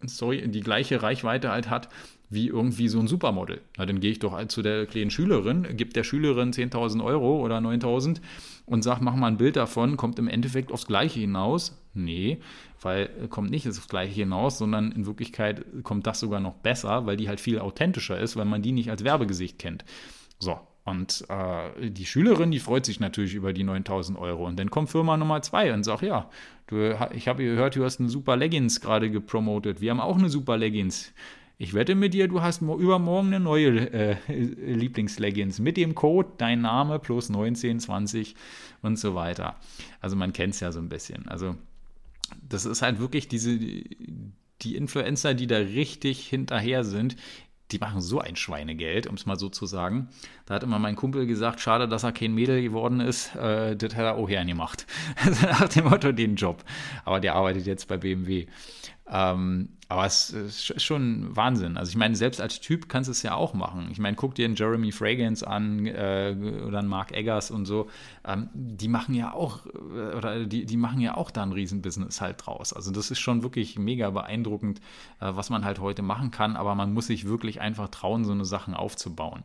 [0.06, 1.90] sorry, die gleiche Reichweite halt hat
[2.30, 3.62] wie irgendwie so ein Supermodel.
[3.78, 7.40] Na, dann gehe ich doch halt zu der kleinen Schülerin, gebe der Schülerin 10.000 Euro
[7.40, 8.20] oder 9.000
[8.66, 11.82] und sag, mach mal ein Bild davon, kommt im Endeffekt aufs Gleiche hinaus.
[11.94, 12.40] Nee,
[12.82, 17.06] weil äh, kommt nicht aufs Gleiche hinaus, sondern in Wirklichkeit kommt das sogar noch besser,
[17.06, 19.86] weil die halt viel authentischer ist, weil man die nicht als Werbegesicht kennt.
[20.40, 24.46] So, und äh, die Schülerin, die freut sich natürlich über die 9000 Euro.
[24.46, 26.30] Und dann kommt Firma Nummer zwei und sagt, ja,
[26.68, 29.82] du, ich habe gehört, du hast eine super Leggings gerade gepromotet.
[29.82, 31.12] Wir haben auch eine super Leggings.
[31.58, 34.18] Ich wette mit dir, du hast übermorgen eine neue äh,
[34.74, 38.36] Lieblingsleggings mit dem Code dein Name plus 1920
[38.82, 39.56] und so weiter.
[40.02, 41.28] Also man kennt es ja so ein bisschen.
[41.28, 41.56] Also
[42.48, 47.16] das ist halt wirklich diese, die Influencer, die da richtig hinterher sind,
[47.72, 50.10] die machen so ein Schweinegeld, um es mal so zu sagen.
[50.46, 53.36] Da hat immer mein Kumpel gesagt, schade, dass er kein Mädel geworden ist.
[53.36, 54.86] Äh, das hat er auch gern gemacht.
[55.42, 56.64] Nach dem Motto den Job.
[57.06, 58.46] Aber der arbeitet jetzt bei BMW.
[59.08, 61.78] Ähm, aber es ist schon Wahnsinn.
[61.78, 63.88] Also ich meine, selbst als Typ kannst du es ja auch machen.
[63.92, 66.36] Ich meine, guck dir einen Jeremy Fragrance an äh,
[66.66, 67.88] oder einen Mark Eggers und so.
[68.26, 72.20] Ähm, die machen ja auch, äh, oder die, die machen ja auch da ein Riesenbusiness
[72.20, 72.74] halt draus.
[72.74, 74.80] Also das ist schon wirklich mega beeindruckend,
[75.20, 76.56] äh, was man halt heute machen kann.
[76.56, 79.44] Aber man muss sich wirklich einfach trauen, so eine Sachen aufzubauen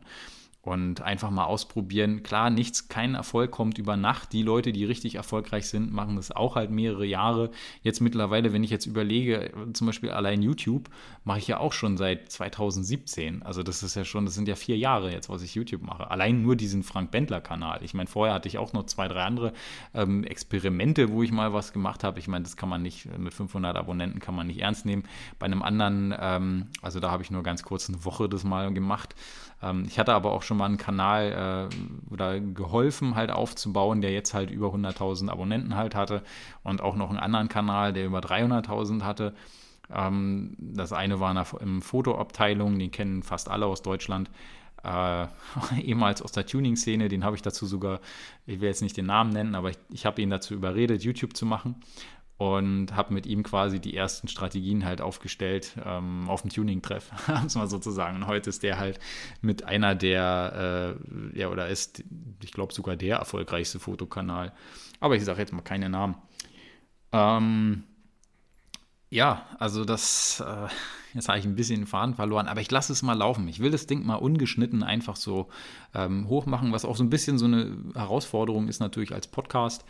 [0.63, 2.21] und einfach mal ausprobieren.
[2.21, 4.31] Klar, nichts, kein Erfolg kommt über Nacht.
[4.31, 7.49] Die Leute, die richtig erfolgreich sind, machen das auch halt mehrere Jahre.
[7.81, 10.89] Jetzt mittlerweile, wenn ich jetzt überlege, zum Beispiel allein YouTube,
[11.23, 13.41] mache ich ja auch schon seit 2017.
[13.41, 16.11] Also das ist ja schon, das sind ja vier Jahre jetzt, was ich YouTube mache.
[16.11, 17.83] Allein nur diesen Frank Bendler-Kanal.
[17.83, 19.53] Ich meine, vorher hatte ich auch noch zwei, drei andere
[19.95, 22.19] ähm, Experimente, wo ich mal was gemacht habe.
[22.19, 25.05] Ich meine, das kann man nicht, mit 500 Abonnenten kann man nicht ernst nehmen.
[25.39, 28.71] Bei einem anderen, ähm, also da habe ich nur ganz kurz eine Woche das mal
[28.71, 29.15] gemacht.
[29.61, 34.11] Ähm, ich hatte aber auch schon mal einen Kanal äh, oder geholfen halt aufzubauen, der
[34.11, 36.23] jetzt halt über 100.000 Abonnenten halt hatte
[36.63, 39.33] und auch noch einen anderen Kanal, der über 300.000 hatte.
[39.93, 44.29] Ähm, das eine war in der Fotoabteilung, den kennen fast alle aus Deutschland.
[44.83, 45.27] Äh,
[45.81, 47.99] ehemals aus der Tuning-Szene, den habe ich dazu sogar,
[48.45, 51.35] ich will jetzt nicht den Namen nennen, aber ich, ich habe ihn dazu überredet, YouTube
[51.35, 51.75] zu machen
[52.41, 57.11] und habe mit ihm quasi die ersten Strategien halt aufgestellt ähm, auf dem Tuning-Treff,
[57.43, 58.15] muss man sozusagen.
[58.15, 58.99] Und heute ist der halt
[59.43, 60.97] mit einer der,
[61.35, 62.03] äh, ja, oder ist,
[62.43, 64.53] ich glaube, sogar der erfolgreichste Fotokanal.
[64.99, 66.15] Aber ich sage jetzt mal keine Namen.
[67.11, 67.83] Ähm,
[69.11, 70.67] ja, also das, äh,
[71.13, 73.47] jetzt habe ich ein bisschen den Faden verloren, aber ich lasse es mal laufen.
[73.47, 75.47] Ich will das Ding mal ungeschnitten einfach so
[75.93, 79.85] ähm, hoch machen, was auch so ein bisschen so eine Herausforderung ist natürlich als Podcast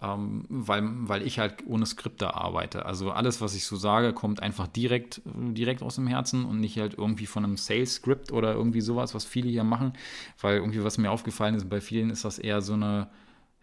[0.00, 2.86] ähm, weil, weil ich halt ohne Skripte arbeite.
[2.86, 6.78] Also alles, was ich so sage, kommt einfach direkt, direkt aus dem Herzen und nicht
[6.78, 9.92] halt irgendwie von einem Sales-Script oder irgendwie sowas, was viele hier machen.
[10.40, 13.08] Weil irgendwie, was mir aufgefallen ist, bei vielen ist das eher so eine,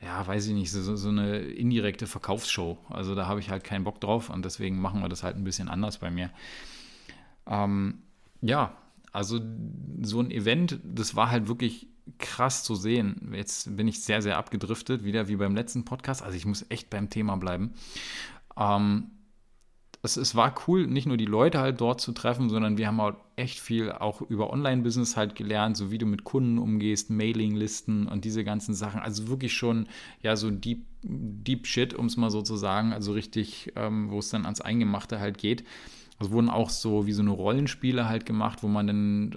[0.01, 2.77] ja, weiß ich nicht, so, so eine indirekte Verkaufsshow.
[2.89, 5.45] Also da habe ich halt keinen Bock drauf und deswegen machen wir das halt ein
[5.45, 6.31] bisschen anders bei mir.
[7.47, 8.03] Ähm,
[8.41, 8.75] ja,
[9.11, 9.39] also
[10.01, 11.87] so ein Event, das war halt wirklich
[12.19, 13.31] krass zu sehen.
[13.33, 16.21] Jetzt bin ich sehr, sehr abgedriftet, wieder wie beim letzten Podcast.
[16.21, 17.73] Also ich muss echt beim Thema bleiben.
[18.57, 19.11] Ähm,
[20.03, 23.01] es, es, war cool, nicht nur die Leute halt dort zu treffen, sondern wir haben
[23.01, 28.07] halt echt viel auch über Online-Business halt gelernt, so wie du mit Kunden umgehst, Mailinglisten
[28.07, 29.01] und diese ganzen Sachen.
[29.01, 29.87] Also wirklich schon,
[30.21, 32.93] ja, so deep, deep shit, um es mal so zu sagen.
[32.93, 35.63] Also richtig, ähm, wo es dann ans Eingemachte halt geht.
[36.17, 39.31] Also wurden auch so wie so eine Rollenspiele halt gemacht, wo man dann,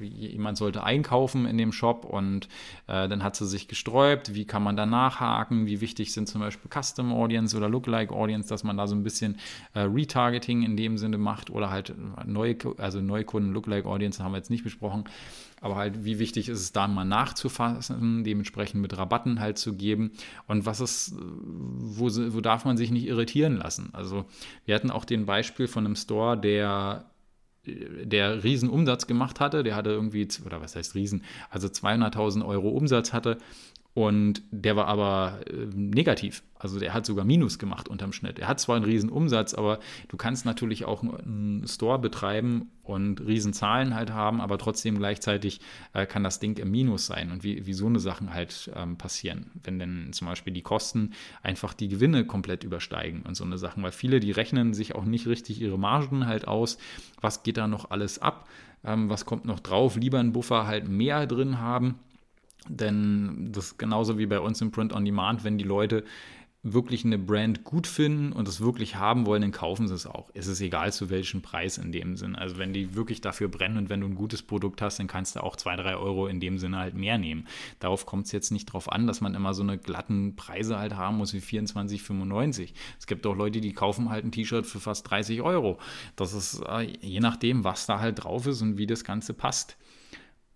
[0.00, 2.48] äh, jemand sollte einkaufen in dem Shop und
[2.88, 6.40] äh, dann hat sie sich gesträubt, wie kann man da nachhaken, wie wichtig sind zum
[6.40, 9.38] Beispiel Custom Audience oder Lookalike Audience, dass man da so ein bisschen
[9.74, 11.94] äh, Retargeting in dem Sinne macht oder halt
[12.26, 15.04] neue, also Neukunden, Lookalike Audience haben wir jetzt nicht besprochen,
[15.62, 20.10] aber halt, wie wichtig ist es da mal nachzufassen, dementsprechend mit Rabatten halt zu geben?
[20.48, 23.90] Und was ist, wo, wo darf man sich nicht irritieren lassen.
[23.92, 24.26] Also
[24.66, 27.06] wir hatten auch den Beispiel von einem Store, der
[27.64, 28.70] der riesen
[29.06, 33.38] gemacht hatte, der hatte irgendwie, oder was heißt riesen, also 200.000 Euro Umsatz hatte
[33.94, 36.42] und der war aber äh, negativ.
[36.58, 38.38] Also der hat sogar Minus gemacht unterm Schnitt.
[38.38, 43.20] Er hat zwar einen riesen Umsatz, aber du kannst natürlich auch einen Store betreiben und
[43.20, 45.60] riesen Zahlen halt haben, aber trotzdem gleichzeitig
[45.92, 47.32] äh, kann das Ding im Minus sein.
[47.32, 51.10] Und wie, wie so eine Sachen halt ähm, passieren, wenn denn zum Beispiel die Kosten
[51.42, 53.82] einfach die Gewinne komplett übersteigen und so eine Sachen.
[53.82, 56.78] Weil viele, die rechnen sich auch nicht richtig ihre Margen halt aus.
[57.20, 58.48] Was geht da noch alles ab?
[58.84, 59.96] Ähm, was kommt noch drauf?
[59.96, 61.96] Lieber einen Buffer halt mehr drin haben
[62.68, 66.04] denn das ist genauso wie bei uns im Print on Demand, wenn die Leute
[66.64, 70.30] wirklich eine Brand gut finden und es wirklich haben wollen, dann kaufen sie es auch.
[70.32, 72.36] Es ist egal zu welchem Preis in dem Sinn.
[72.36, 75.34] Also wenn die wirklich dafür brennen und wenn du ein gutes Produkt hast, dann kannst
[75.34, 77.48] du auch zwei, drei Euro in dem Sinne halt mehr nehmen.
[77.80, 80.94] Darauf kommt es jetzt nicht drauf an, dass man immer so eine glatten Preise halt
[80.94, 82.74] haben muss wie 24,95.
[82.96, 85.78] Es gibt auch Leute, die kaufen halt ein T-Shirt für fast 30 Euro.
[86.14, 89.76] Das ist äh, je nachdem, was da halt drauf ist und wie das Ganze passt.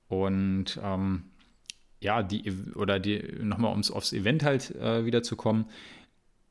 [0.07, 1.25] Und ähm,
[2.07, 5.67] ja, die, oder die, nochmal ums aufs Event halt äh, wieder zu kommen,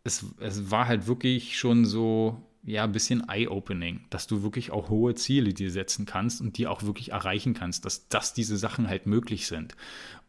[0.04, 4.90] es, es war halt wirklich schon so, ja, ein bisschen eye-opening, dass du wirklich auch
[4.90, 8.90] hohe Ziele dir setzen kannst und die auch wirklich erreichen kannst, dass, dass diese Sachen
[8.90, 9.78] halt möglich sind.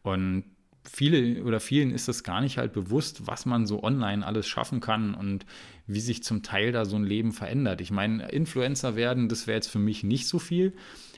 [0.02, 0.44] Und
[0.84, 4.78] viele oder vielen ist das gar nicht halt bewusst, was man so online alles schaffen
[4.78, 5.44] kann und
[5.88, 7.80] wie sich zum Teil da so ein Leben verändert.
[7.80, 10.72] Ich meine, Influencer werden, das wäre jetzt für mich nicht so viel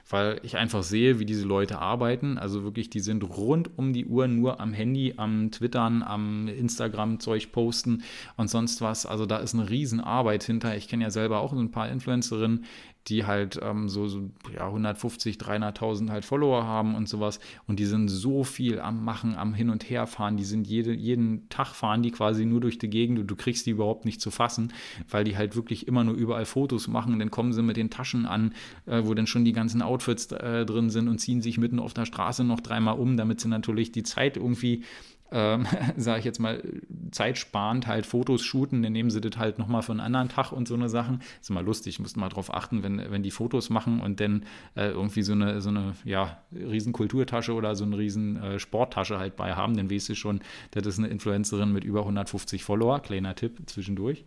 [0.09, 2.39] weil ich einfach sehe, wie diese Leute arbeiten.
[2.39, 7.53] Also wirklich, die sind rund um die Uhr nur am Handy, am Twittern, am Instagram-Zeug
[7.53, 8.03] posten
[8.37, 9.07] und sonst was.
[9.07, 10.77] Also da ist eine Riesenarbeit hinter.
[10.77, 12.65] Ich kenne ja selber auch so ein paar Influencerinnen,
[13.09, 17.41] die halt ähm, so, so ja, 150, 300.000 halt Follower haben und sowas.
[17.67, 20.37] Und die sind so viel am Machen, am Hin- und Herfahren.
[20.37, 23.67] Die sind jede, jeden Tag fahren die quasi nur durch die Gegend und du kriegst
[23.67, 24.73] die überhaupt nicht zu fassen,
[25.11, 27.13] weil die halt wirklich immer nur überall Fotos machen.
[27.13, 28.53] Und dann kommen sie mit den Taschen an,
[28.87, 31.95] äh, wo dann schon die ganzen Outfits äh, drin sind und ziehen sich mitten auf
[31.95, 34.85] der Straße noch dreimal um, damit sie natürlich die Zeit irgendwie
[35.31, 35.67] ähm,
[35.97, 36.63] sage ich jetzt mal,
[37.11, 40.69] zeitsparend halt Fotos shooten, dann nehmen sie das halt nochmal für einen anderen Tag und
[40.69, 41.21] so eine Sachen.
[41.41, 44.89] ist immer lustig, musst mal drauf achten, wenn, wenn die Fotos machen und dann äh,
[44.89, 49.37] irgendwie so eine, so eine, ja, riesen Kulturtasche oder so eine riesen äh, Sporttasche halt
[49.37, 53.35] bei haben, dann weißt du schon, das ist eine Influencerin mit über 150 Follower, kleiner
[53.35, 54.25] Tipp zwischendurch.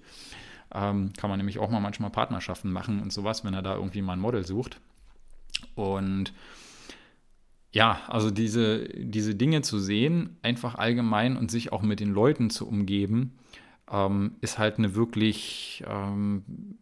[0.73, 4.01] Ähm, kann man nämlich auch mal manchmal Partnerschaften machen und sowas, wenn er da irgendwie
[4.01, 4.79] mal ein Model sucht.
[5.75, 6.33] Und
[7.71, 12.49] ja, also diese, diese Dinge zu sehen, einfach allgemein und sich auch mit den Leuten
[12.49, 13.37] zu umgeben,
[13.89, 16.77] ähm, ist halt eine wirklich, ähm,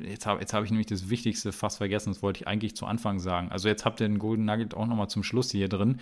[0.00, 2.86] jetzt habe jetzt hab ich nämlich das Wichtigste fast vergessen, das wollte ich eigentlich zu
[2.86, 3.50] Anfang sagen.
[3.50, 6.00] Also jetzt habt ihr den Golden Nugget auch nochmal zum Schluss hier drin.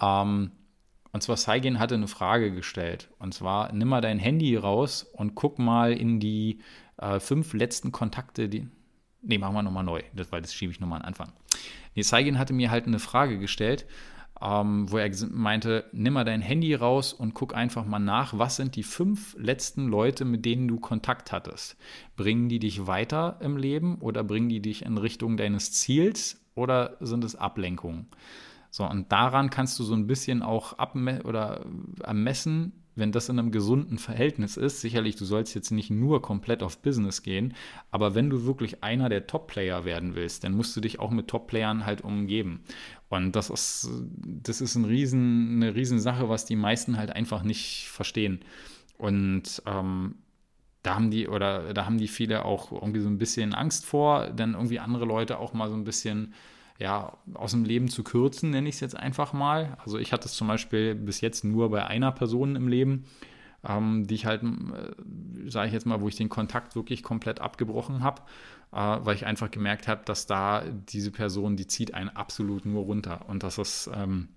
[0.00, 0.52] Ähm,
[1.12, 3.08] und zwar Saigen hatte eine Frage gestellt.
[3.18, 6.58] Und zwar, nimm mal dein Handy raus und guck mal in die
[6.96, 8.66] äh, fünf letzten Kontakte, die.
[9.26, 11.32] Nee, machen wir nochmal neu, das, weil das schiebe ich nochmal an Anfang.
[11.94, 13.86] Nee, Saigin hatte mir halt eine Frage gestellt,
[14.40, 18.56] ähm, wo er meinte, nimm mal dein Handy raus und guck einfach mal nach, was
[18.56, 21.76] sind die fünf letzten Leute, mit denen du Kontakt hattest.
[22.16, 26.96] Bringen die dich weiter im Leben oder bringen die dich in Richtung deines Ziels oder
[27.00, 28.08] sind es Ablenkungen?
[28.70, 31.64] So, und daran kannst du so ein bisschen auch abme oder
[32.02, 36.62] ermessen, wenn das in einem gesunden Verhältnis ist, sicherlich, du sollst jetzt nicht nur komplett
[36.62, 37.54] auf Business gehen,
[37.90, 41.28] aber wenn du wirklich einer der Top-Player werden willst, dann musst du dich auch mit
[41.28, 42.60] Top-Playern halt umgeben.
[43.08, 43.88] Und das ist,
[44.24, 48.40] das ist ein riesen, eine Riesensache, was die meisten halt einfach nicht verstehen.
[48.98, 50.16] Und ähm,
[50.82, 54.28] da haben die, oder da haben die viele auch irgendwie so ein bisschen Angst vor,
[54.28, 56.34] dann irgendwie andere Leute auch mal so ein bisschen
[56.78, 59.76] ja, aus dem Leben zu kürzen, nenne ich es jetzt einfach mal.
[59.84, 63.04] Also ich hatte es zum Beispiel bis jetzt nur bei einer Person im Leben,
[63.66, 67.40] ähm, die ich halt, äh, sage ich jetzt mal, wo ich den Kontakt wirklich komplett
[67.40, 68.22] abgebrochen habe,
[68.72, 72.84] äh, weil ich einfach gemerkt habe, dass da diese Person, die zieht einen absolut nur
[72.84, 73.28] runter.
[73.28, 74.28] Und das ist, ähm,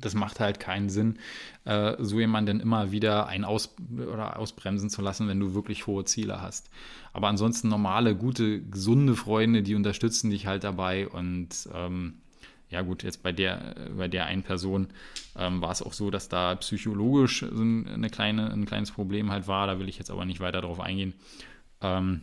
[0.00, 1.18] das macht halt keinen Sinn,
[1.64, 6.04] äh, so jemanden immer wieder ein Aus oder ausbremsen zu lassen, wenn du wirklich hohe
[6.04, 6.70] Ziele hast.
[7.12, 12.14] Aber ansonsten normale, gute, gesunde Freunde, die unterstützen dich halt dabei und ähm,
[12.70, 14.88] ja gut, jetzt bei der, bei der einen Person
[15.36, 19.66] ähm, war es auch so, dass da psychologisch eine kleine, ein kleines Problem halt war.
[19.66, 21.12] Da will ich jetzt aber nicht weiter drauf eingehen.
[21.82, 22.22] Ähm,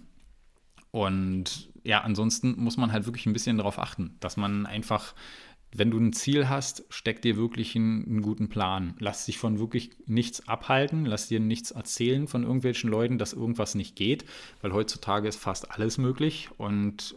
[0.92, 5.14] Und ja, ansonsten muss man halt wirklich ein bisschen darauf achten, dass man einfach
[5.72, 8.96] wenn du ein Ziel hast, steck dir wirklich einen, einen, guten Plan.
[9.00, 13.76] Lass dich von wirklich nichts abhalten, lass dir nichts erzählen von irgendwelchen Leuten, dass irgendwas
[13.76, 14.26] nicht geht,
[14.62, 17.16] weil heutzutage ist fast alles möglich und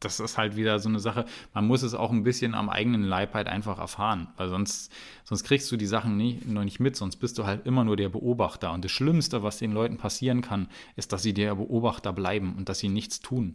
[0.00, 1.24] das ist halt wieder so eine Sache,
[1.54, 4.92] man muss es auch ein bisschen am eigenen Leib halt einfach erfahren, weil sonst,
[5.24, 7.96] sonst kriegst du die Sachen nie, noch nicht mit, sonst bist du halt immer nur
[7.96, 8.72] der Beobachter.
[8.72, 12.68] Und das Schlimmste, was den Leuten passieren kann, ist, dass sie der Beobachter bleiben und
[12.68, 13.54] dass sie nichts tun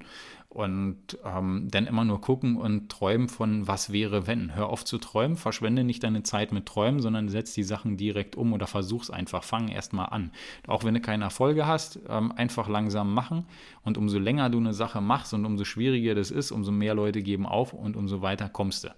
[0.53, 4.53] und ähm, dann immer nur gucken und träumen von, was wäre, wenn.
[4.53, 8.35] Hör auf zu träumen, verschwende nicht deine Zeit mit Träumen, sondern setz die Sachen direkt
[8.35, 9.45] um oder versuch's einfach.
[9.45, 10.31] Fang erstmal an.
[10.67, 13.45] Auch wenn du keine Erfolge hast, ähm, einfach langsam machen.
[13.85, 17.21] Und umso länger du eine Sache machst und umso schwieriger das ist, umso mehr Leute
[17.23, 18.89] geben auf und umso weiter kommst du.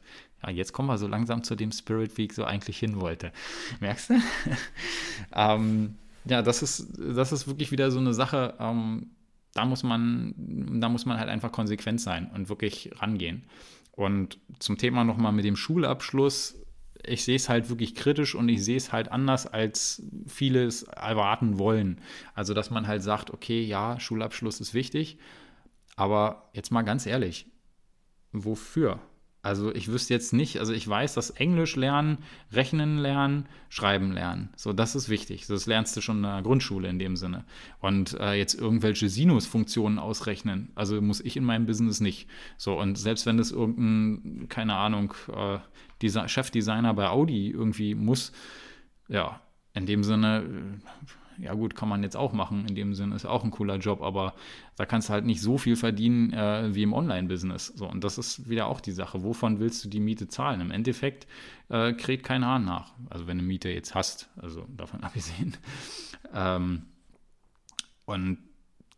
[0.41, 3.31] Ja, jetzt kommen wir so langsam zu dem Spirit, wie ich so eigentlich hin wollte.
[3.79, 4.13] Merkst du?
[5.35, 8.55] ähm, ja, das ist, das ist wirklich wieder so eine Sache.
[8.59, 9.11] Ähm,
[9.53, 10.33] da muss man,
[10.79, 13.43] da muss man halt einfach konsequent sein und wirklich rangehen.
[13.91, 16.59] Und zum Thema nochmal mit dem Schulabschluss,
[17.05, 20.83] ich sehe es halt wirklich kritisch und ich sehe es halt anders, als viele es
[20.83, 22.01] erwarten wollen.
[22.33, 25.17] Also, dass man halt sagt, okay, ja, Schulabschluss ist wichtig,
[25.95, 27.45] aber jetzt mal ganz ehrlich,
[28.31, 28.99] wofür?
[29.43, 32.19] Also ich wüsste jetzt nicht, also ich weiß, dass Englisch lernen,
[32.53, 35.47] Rechnen lernen, Schreiben lernen, so das ist wichtig.
[35.47, 37.43] Das lernst du schon in der Grundschule in dem Sinne.
[37.81, 42.29] Und äh, jetzt irgendwelche Sinusfunktionen ausrechnen, also muss ich in meinem Business nicht.
[42.57, 45.59] So und selbst wenn das irgendein, keine Ahnung, äh,
[46.01, 48.31] dieser Chefdesigner bei Audi irgendwie muss,
[49.09, 49.41] ja,
[49.73, 50.79] in dem Sinne
[51.37, 54.01] ja gut, kann man jetzt auch machen, in dem Sinne ist auch ein cooler Job,
[54.01, 54.33] aber
[54.75, 57.73] da kannst du halt nicht so viel verdienen äh, wie im Online-Business.
[57.75, 59.23] So, und das ist wieder auch die Sache.
[59.23, 60.61] Wovon willst du die Miete zahlen?
[60.61, 61.27] Im Endeffekt
[61.69, 62.93] äh, kräht kein Hahn nach.
[63.09, 65.55] Also wenn du Miete jetzt hast, also davon abgesehen.
[66.33, 66.83] Ähm,
[68.05, 68.39] und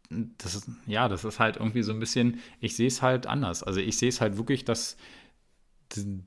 [0.09, 3.63] das ist, ja, das ist halt irgendwie so ein bisschen, ich sehe es halt anders.
[3.63, 4.97] Also ich sehe es halt wirklich, dass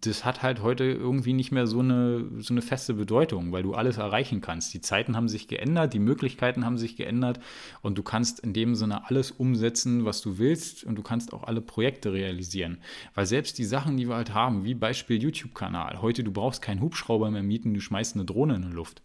[0.01, 3.75] das hat halt heute irgendwie nicht mehr so eine, so eine feste Bedeutung, weil du
[3.75, 4.73] alles erreichen kannst.
[4.75, 7.41] Die Zeiten haben sich geändert, die Möglichkeiten haben sich geändert
[7.83, 11.45] und du kannst in dem Sinne alles umsetzen, was du willst und du kannst auch
[11.45, 12.79] alle Projekte realisieren.
[13.15, 16.81] Weil selbst die Sachen, die wir halt haben, wie Beispiel YouTube-Kanal, heute du brauchst keinen
[16.81, 19.03] Hubschrauber mehr mieten, du schmeißt eine Drohne in die Luft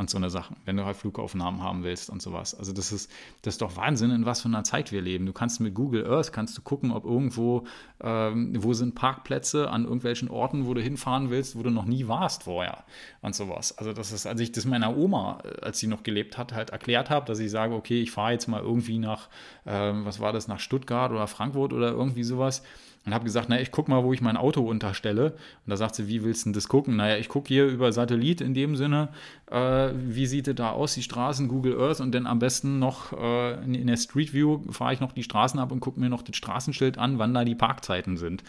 [0.00, 2.54] und so eine Sachen, wenn du halt Flugaufnahmen haben willst und sowas.
[2.54, 5.26] Also das ist, das ist doch Wahnsinn, in was für einer Zeit wir leben.
[5.26, 7.66] Du kannst mit Google Earth, kannst du gucken, ob irgendwo,
[8.02, 12.08] ähm, wo sind Parkplätze an irgendwelchen Orten, wo du hinfahren willst, wo du noch nie
[12.08, 12.84] warst vorher
[13.20, 13.76] und sowas.
[13.76, 16.70] Also das ist, als ich das meiner Oma, äh, als sie noch gelebt hat, halt
[16.70, 19.28] erklärt habe, dass ich sage, okay, ich fahre jetzt mal irgendwie nach,
[19.66, 22.62] ähm, was war das, nach Stuttgart oder Frankfurt oder irgendwie sowas
[23.06, 25.32] und habe gesagt, naja, ich gucke mal, wo ich mein Auto unterstelle.
[25.32, 26.96] Und da sagt sie, wie willst du denn das gucken?
[26.96, 29.08] Naja, ich gucke hier über Satellit in dem Sinne,
[29.50, 33.14] äh, wie sieht es da aus, die Straßen, Google Earth und dann am besten noch
[33.14, 36.10] äh, in, in, der Street View fahre ich noch die Straßen ab und gucke mir
[36.10, 38.44] noch das Straßenschild an, wann da die Parkzeiten sind.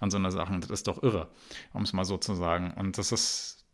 [0.00, 0.60] Und so eine Sachen.
[0.60, 1.28] Das ist doch irre,
[1.72, 2.74] um es mal so zu sagen.
[2.76, 3.64] Und das ist,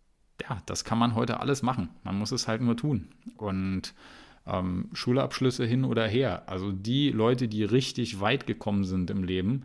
[0.43, 1.89] ja, das kann man heute alles machen.
[2.05, 3.09] Man muss es halt nur tun.
[3.39, 3.95] Und
[4.47, 6.43] ähm, Schulabschlüsse hin oder her.
[6.47, 9.65] Also die Leute, die richtig weit gekommen sind im Leben,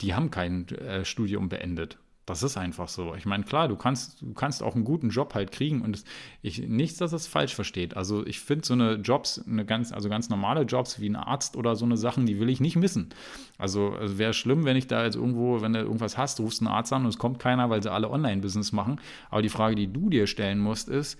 [0.00, 1.98] die haben kein äh, Studium beendet.
[2.26, 3.14] Das ist einfach so.
[3.14, 6.04] Ich meine, klar, du kannst, du kannst auch einen guten Job halt kriegen und es,
[6.42, 7.96] ich, nichts, dass es falsch versteht.
[7.96, 11.56] Also ich finde so eine Jobs, eine ganz, also ganz normale Jobs wie ein Arzt
[11.56, 13.10] oder so eine Sachen, die will ich nicht missen.
[13.58, 16.68] Also, also wäre schlimm, wenn ich da jetzt irgendwo, wenn du irgendwas hast, rufst einen
[16.68, 19.00] Arzt an und es kommt keiner, weil sie alle Online-Business machen.
[19.30, 21.18] Aber die Frage, die du dir stellen musst, ist,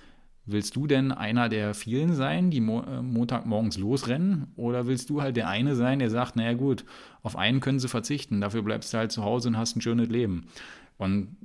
[0.48, 4.52] Willst du denn einer der vielen sein, die Mo äh, Montagmorgens losrennen?
[4.54, 6.84] Oder willst du halt der eine sein, der sagt, naja gut,
[7.26, 10.08] auf einen können sie verzichten, dafür bleibst du halt zu Hause und hast ein schönes
[10.08, 10.46] Leben.
[10.96, 11.36] Und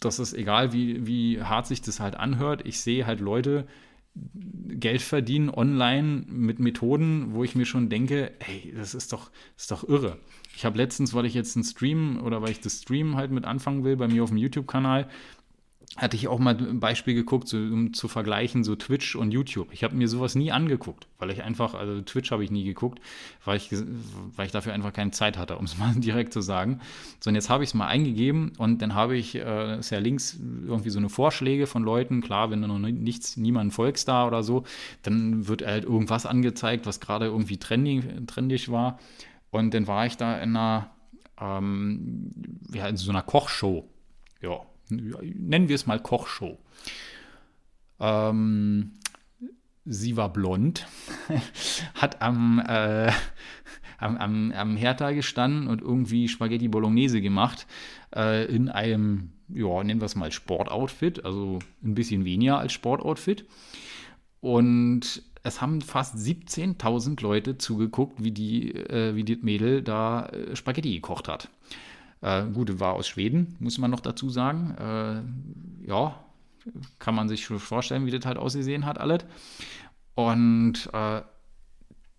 [0.00, 2.66] das ist egal, wie, wie hart sich das halt anhört.
[2.66, 3.64] Ich sehe halt Leute
[4.14, 9.62] Geld verdienen online mit Methoden, wo ich mir schon denke, ey, das ist doch, das
[9.64, 10.18] ist doch irre.
[10.56, 13.44] Ich habe letztens, weil ich jetzt einen Stream oder weil ich das Stream halt mit
[13.44, 15.08] anfangen will, bei mir auf dem YouTube-Kanal,
[15.96, 19.68] hatte ich auch mal ein Beispiel geguckt, so, um zu vergleichen, so Twitch und YouTube.
[19.72, 23.00] Ich habe mir sowas nie angeguckt, weil ich einfach, also Twitch habe ich nie geguckt,
[23.44, 23.72] weil ich,
[24.36, 26.80] weil ich dafür einfach keine Zeit hatte, um es mal direkt zu sagen.
[27.20, 29.98] So, und jetzt habe ich es mal eingegeben und dann habe ich, äh, ist ja
[29.98, 34.26] links irgendwie so eine Vorschläge von Leuten, klar, wenn du noch nichts, niemanden folgst da
[34.26, 34.64] oder so,
[35.02, 38.98] dann wird halt irgendwas angezeigt, was gerade irgendwie trendy, trendig war.
[39.50, 40.90] Und dann war ich da in einer,
[41.40, 42.30] ähm,
[42.72, 43.88] ja, in so einer Kochshow.
[44.42, 44.60] Ja,
[44.90, 46.58] nennen wir es mal Kochshow.
[48.00, 48.92] Ähm,
[49.84, 50.86] sie war blond,
[51.94, 53.10] hat am, äh,
[53.98, 57.66] am, am, am Hertha gestanden und irgendwie Spaghetti Bolognese gemacht
[58.14, 63.46] äh, in einem, ja, nennen wir es mal Sportoutfit, also ein bisschen weniger als Sportoutfit.
[64.40, 70.54] Und es haben fast 17.000 Leute zugeguckt, wie die, äh, wie die Mädel da äh,
[70.54, 71.48] Spaghetti gekocht hat.
[72.20, 74.74] Äh, gut, war aus Schweden, muss man noch dazu sagen.
[74.78, 76.18] Äh, ja,
[76.98, 79.24] kann man sich schon vorstellen, wie das halt ausgesehen hat, alles.
[80.14, 81.22] Und äh,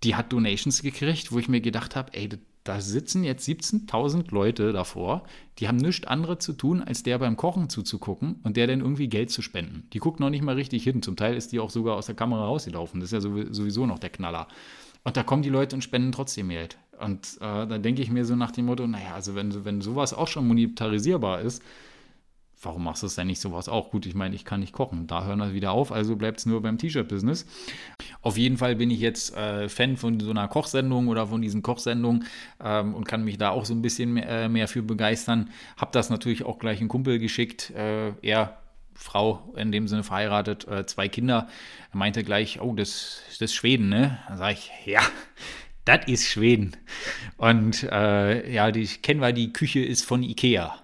[0.04, 2.30] die hat Donations gekriegt, wo ich mir gedacht habe, ey,
[2.64, 5.24] da sitzen jetzt 17.000 Leute davor,
[5.58, 9.08] die haben nichts anderes zu tun, als der beim Kochen zuzugucken und der dann irgendwie
[9.08, 9.88] Geld zu spenden.
[9.94, 11.02] Die guckt noch nicht mal richtig hin.
[11.02, 13.00] Zum Teil ist die auch sogar aus der Kamera rausgelaufen.
[13.00, 14.48] Das ist ja sowieso noch der Knaller.
[15.04, 16.78] Und da kommen die Leute und spenden trotzdem Geld.
[17.00, 20.14] Und äh, dann denke ich mir so nach dem Motto, naja, also wenn, wenn sowas
[20.14, 21.64] auch schon monetarisierbar ist,
[22.62, 23.92] warum machst du es denn nicht sowas auch?
[23.92, 25.08] Gut, ich meine, ich kann nicht kochen.
[25.08, 27.46] Da hören wir wieder auf, also bleibt es nur beim T-Shirt-Business.
[28.22, 31.62] Auf jeden Fall bin ich jetzt äh, Fan von so einer Kochsendung oder von diesen
[31.62, 32.26] Kochsendungen
[32.62, 35.50] ähm, und kann mich da auch so ein bisschen mehr, äh, mehr für begeistern.
[35.78, 37.72] Hab das natürlich auch gleich einen Kumpel geschickt.
[37.72, 38.58] Äh, er
[38.94, 41.48] Frau in dem Sinne verheiratet, äh, zwei Kinder.
[41.94, 44.20] Er meinte gleich, oh, das, ist Schweden, ne?
[44.28, 45.02] Da sage ich, ja,
[45.86, 46.76] das ist Schweden.
[47.38, 50.76] Und äh, ja, die kennen wir, die Küche ist von Ikea.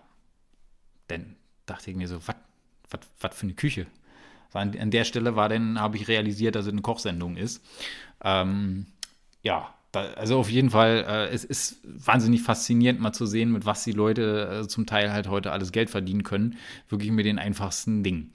[1.10, 1.36] Denn
[1.66, 2.20] dachte ich mir so,
[3.20, 3.88] was für eine Küche?
[4.54, 7.62] An, an der Stelle war dann, habe ich realisiert, dass es eine Kochsendung ist.
[8.24, 8.86] Ähm,
[9.42, 13.66] ja, da, also auf jeden Fall, äh, es ist wahnsinnig faszinierend mal zu sehen, mit
[13.66, 16.58] was die Leute äh, zum Teil halt heute alles Geld verdienen können.
[16.90, 18.34] Wirklich mit den einfachsten Dingen.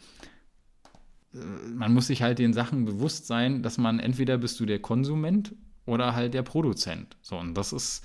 [1.34, 1.38] Äh,
[1.74, 5.54] man muss sich halt den Sachen bewusst sein, dass man entweder bist du der Konsument
[5.90, 7.16] oder halt der Produzent.
[7.22, 8.04] So, und das ist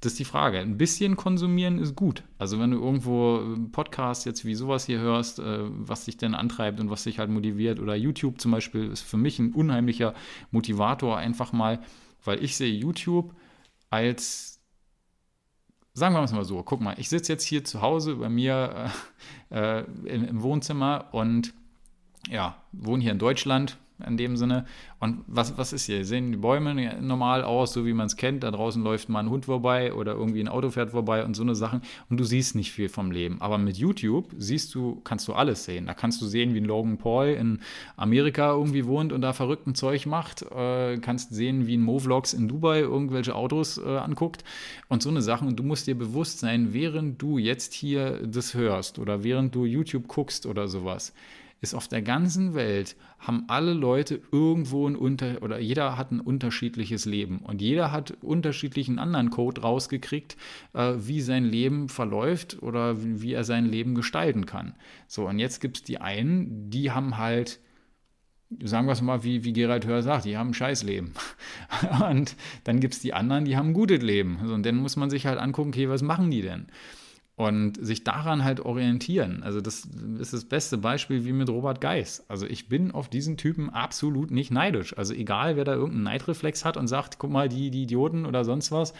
[0.00, 0.58] das ist die Frage.
[0.58, 2.22] Ein bisschen konsumieren ist gut.
[2.38, 6.34] Also wenn du irgendwo einen Podcast jetzt wie sowas hier hörst, äh, was dich denn
[6.34, 10.14] antreibt und was dich halt motiviert, oder YouTube zum Beispiel ist für mich ein unheimlicher
[10.50, 11.80] Motivator, einfach mal,
[12.24, 13.34] weil ich sehe YouTube
[13.90, 14.62] als,
[15.92, 18.90] sagen wir es mal so, guck mal, ich sitze jetzt hier zu Hause bei mir
[19.50, 21.52] äh, äh im, im Wohnzimmer und
[22.30, 23.76] ja, wohne hier in Deutschland,
[24.06, 24.64] in dem Sinne.
[24.98, 26.04] Und was, was ist hier?
[26.04, 28.42] Sehen die Bäume normal aus, so wie man es kennt?
[28.42, 31.42] Da draußen läuft mal ein Hund vorbei oder irgendwie ein Auto fährt vorbei und so
[31.42, 31.82] eine Sachen.
[32.08, 33.40] Und du siehst nicht viel vom Leben.
[33.40, 35.86] Aber mit YouTube siehst du, kannst du alles sehen.
[35.86, 37.60] Da kannst du sehen, wie ein Logan Paul in
[37.96, 40.42] Amerika irgendwie wohnt und da verrückten Zeug macht.
[40.42, 44.44] Äh, kannst sehen, wie ein Movlogs in Dubai irgendwelche Autos äh, anguckt
[44.88, 45.48] und so eine Sachen.
[45.48, 49.64] Und du musst dir bewusst sein, während du jetzt hier das hörst oder während du
[49.64, 51.12] YouTube guckst oder sowas
[51.60, 56.20] ist auf der ganzen Welt haben alle Leute irgendwo ein unter oder jeder hat ein
[56.20, 60.36] unterschiedliches Leben und jeder hat unterschiedlichen anderen Code rausgekriegt,
[60.72, 64.74] äh, wie sein Leben verläuft oder wie, wie er sein Leben gestalten kann.
[65.06, 67.60] So und jetzt gibt es die einen, die haben halt
[68.62, 71.12] sagen wir es mal, wie, wie Gerald Hör sagt, die haben ein Scheißleben.
[72.10, 72.34] Und
[72.64, 74.38] dann gibt es die anderen, die haben ein gutes Leben.
[74.52, 76.66] und dann muss man sich halt angucken, okay, was machen die denn?
[77.40, 79.42] Und sich daran halt orientieren.
[79.42, 79.88] Also das
[80.18, 82.22] ist das beste Beispiel wie mit Robert Geis.
[82.28, 84.96] Also ich bin auf diesen Typen absolut nicht neidisch.
[84.98, 88.44] Also egal, wer da irgendeinen Neidreflex hat und sagt, guck mal, die, die Idioten oder
[88.44, 88.92] sonst was,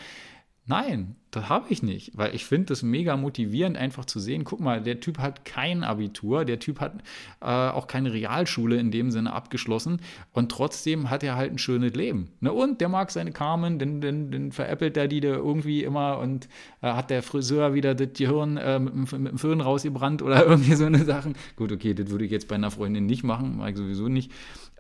[0.67, 4.61] Nein, das habe ich nicht, weil ich finde das mega motivierend, einfach zu sehen, guck
[4.61, 6.95] mal, der Typ hat kein Abitur, der Typ hat
[7.41, 10.01] äh, auch keine Realschule in dem Sinne abgeschlossen
[10.33, 12.31] und trotzdem hat er halt ein schönes Leben.
[12.41, 12.53] Ne?
[12.53, 16.49] Und der mag seine Carmen, dann, dann, dann veräppelt er die da irgendwie immer und
[16.83, 20.75] äh, hat der Friseur wieder das Gehirn äh, mit, mit, dem Föhn rausgebrannt oder irgendwie
[20.75, 21.35] so eine Sachen.
[21.57, 24.31] Gut, okay, das würde ich jetzt bei einer Freundin nicht machen, mag ich sowieso nicht.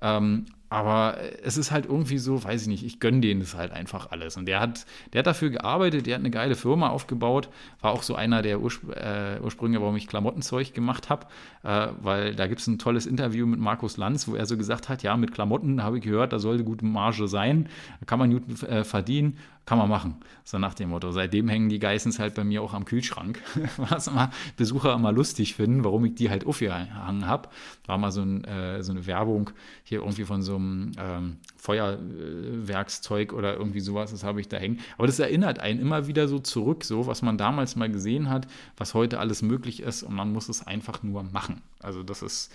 [0.02, 3.72] Ähm, aber es ist halt irgendwie so, weiß ich nicht, ich gönne denen das halt
[3.72, 4.36] einfach alles.
[4.36, 7.48] Und der hat, der hat dafür gearbeitet, der hat eine geile Firma aufgebaut,
[7.80, 11.26] war auch so einer der Urspr äh, Ursprünge, warum ich Klamottenzeug gemacht habe,
[11.64, 14.88] äh, weil da gibt es ein tolles Interview mit Markus Lanz, wo er so gesagt
[14.88, 17.68] hat, ja, mit Klamotten habe ich gehört, da sollte gute Marge sein,
[17.98, 19.38] da kann man gut äh, verdienen
[19.70, 20.16] kann man machen.
[20.42, 21.12] So nach dem Motto.
[21.12, 23.40] Seitdem hängen die Geissens halt bei mir auch am Kühlschrank,
[23.76, 27.48] was immer Besucher immer lustig finden, warum ich die halt aufgehangen habe.
[27.86, 29.50] War mal so, ein, äh, so, eine Werbung
[29.84, 34.80] hier irgendwie von so einem ähm, Feuerwerkszeug oder irgendwie sowas, das habe ich da hängen.
[34.98, 38.48] Aber das erinnert einen immer wieder so zurück, so was man damals mal gesehen hat,
[38.76, 41.62] was heute alles möglich ist und man muss es einfach nur machen.
[41.78, 42.52] Also das ist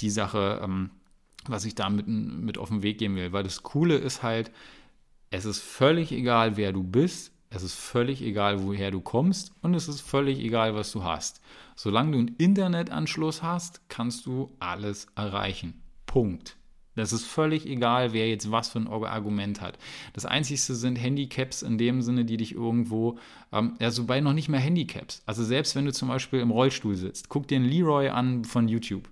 [0.00, 0.90] die Sache, ähm,
[1.46, 3.32] was ich da mit, mit auf den Weg gehen will.
[3.32, 4.50] Weil das Coole ist halt,
[5.30, 9.74] es ist völlig egal, wer du bist, es ist völlig egal, woher du kommst und
[9.74, 11.40] es ist völlig egal, was du hast.
[11.76, 15.82] Solange du einen Internetanschluss hast, kannst du alles erreichen.
[16.06, 16.56] Punkt.
[16.94, 19.78] Das ist völlig egal, wer jetzt was für ein Argument hat.
[20.14, 23.18] Das Einzige sind Handicaps in dem Sinne, die dich irgendwo,
[23.52, 25.22] ähm, ja, wobei noch nicht mehr Handicaps.
[25.24, 28.66] Also selbst wenn du zum Beispiel im Rollstuhl sitzt, guck dir einen Leroy an von
[28.66, 29.08] YouTube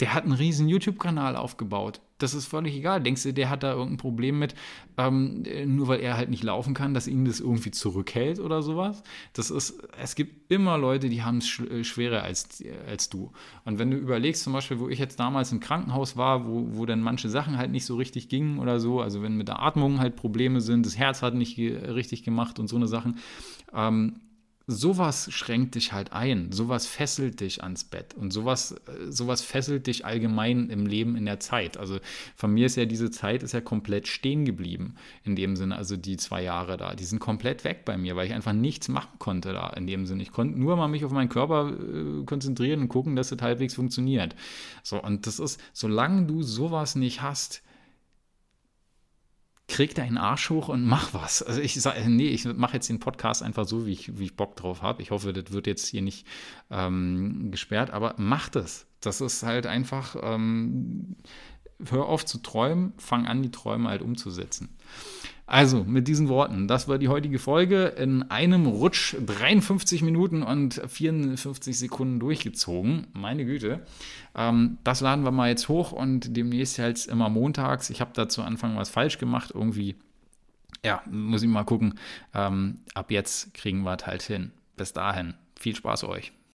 [0.00, 2.00] der hat einen riesen YouTube-Kanal aufgebaut.
[2.18, 3.02] Das ist völlig egal.
[3.02, 4.54] Denkst du, der hat da irgendein Problem mit,
[4.96, 9.02] ähm, nur weil er halt nicht laufen kann, dass ihn das irgendwie zurückhält oder sowas?
[9.32, 13.32] Das ist, es gibt immer Leute, die haben es äh, schwerer als, als du.
[13.64, 16.86] Und wenn du überlegst, zum Beispiel, wo ich jetzt damals im Krankenhaus war, wo, wo
[16.86, 19.98] dann manche Sachen halt nicht so richtig gingen oder so, also wenn mit der Atmung
[19.98, 23.18] halt Probleme sind, das Herz hat nicht richtig gemacht und so eine Sachen,
[23.74, 24.20] ähm,
[24.66, 29.86] sowas schränkt dich halt ein, sowas fesselt dich ans Bett und sowas, äh, sowas fesselt
[29.86, 31.76] dich allgemein im Leben in der Zeit.
[31.76, 31.98] Also
[32.34, 35.96] von mir ist ja diese Zeit ist ja komplett stehen geblieben in dem Sinne, also
[35.96, 39.18] die zwei Jahre da, die sind komplett weg bei mir, weil ich einfach nichts machen
[39.18, 40.22] konnte da in dem Sinne.
[40.22, 43.74] Ich konnte nur mal mich auf meinen Körper äh, konzentrieren und gucken, dass es halbwegs
[43.74, 44.34] funktioniert.
[44.82, 47.63] So und das ist, solange du sowas nicht hast,
[49.66, 51.42] krieg deinen Arsch hoch und mach was.
[51.42, 54.36] Also ich sage, nee, ich mache jetzt den Podcast einfach so, wie ich, wie ich
[54.36, 55.02] Bock drauf habe.
[55.02, 56.26] Ich hoffe, das wird jetzt hier nicht
[56.70, 58.86] ähm, gesperrt, aber mach das.
[59.00, 61.16] Das ist halt einfach, ähm,
[61.90, 64.76] hör auf zu träumen, fang an, die Träume halt umzusetzen.
[65.46, 70.80] Also, mit diesen Worten, das war die heutige Folge in einem Rutsch 53 Minuten und
[70.86, 73.08] 54 Sekunden durchgezogen.
[73.12, 73.80] Meine Güte.
[74.34, 77.90] Ähm, das laden wir mal jetzt hoch und demnächst halt immer montags.
[77.90, 79.50] Ich habe da zu Anfang was falsch gemacht.
[79.54, 79.96] Irgendwie,
[80.82, 81.98] ja, muss ich mal gucken.
[82.32, 84.50] Ähm, ab jetzt kriegen wir es halt hin.
[84.76, 86.32] Bis dahin, viel Spaß euch.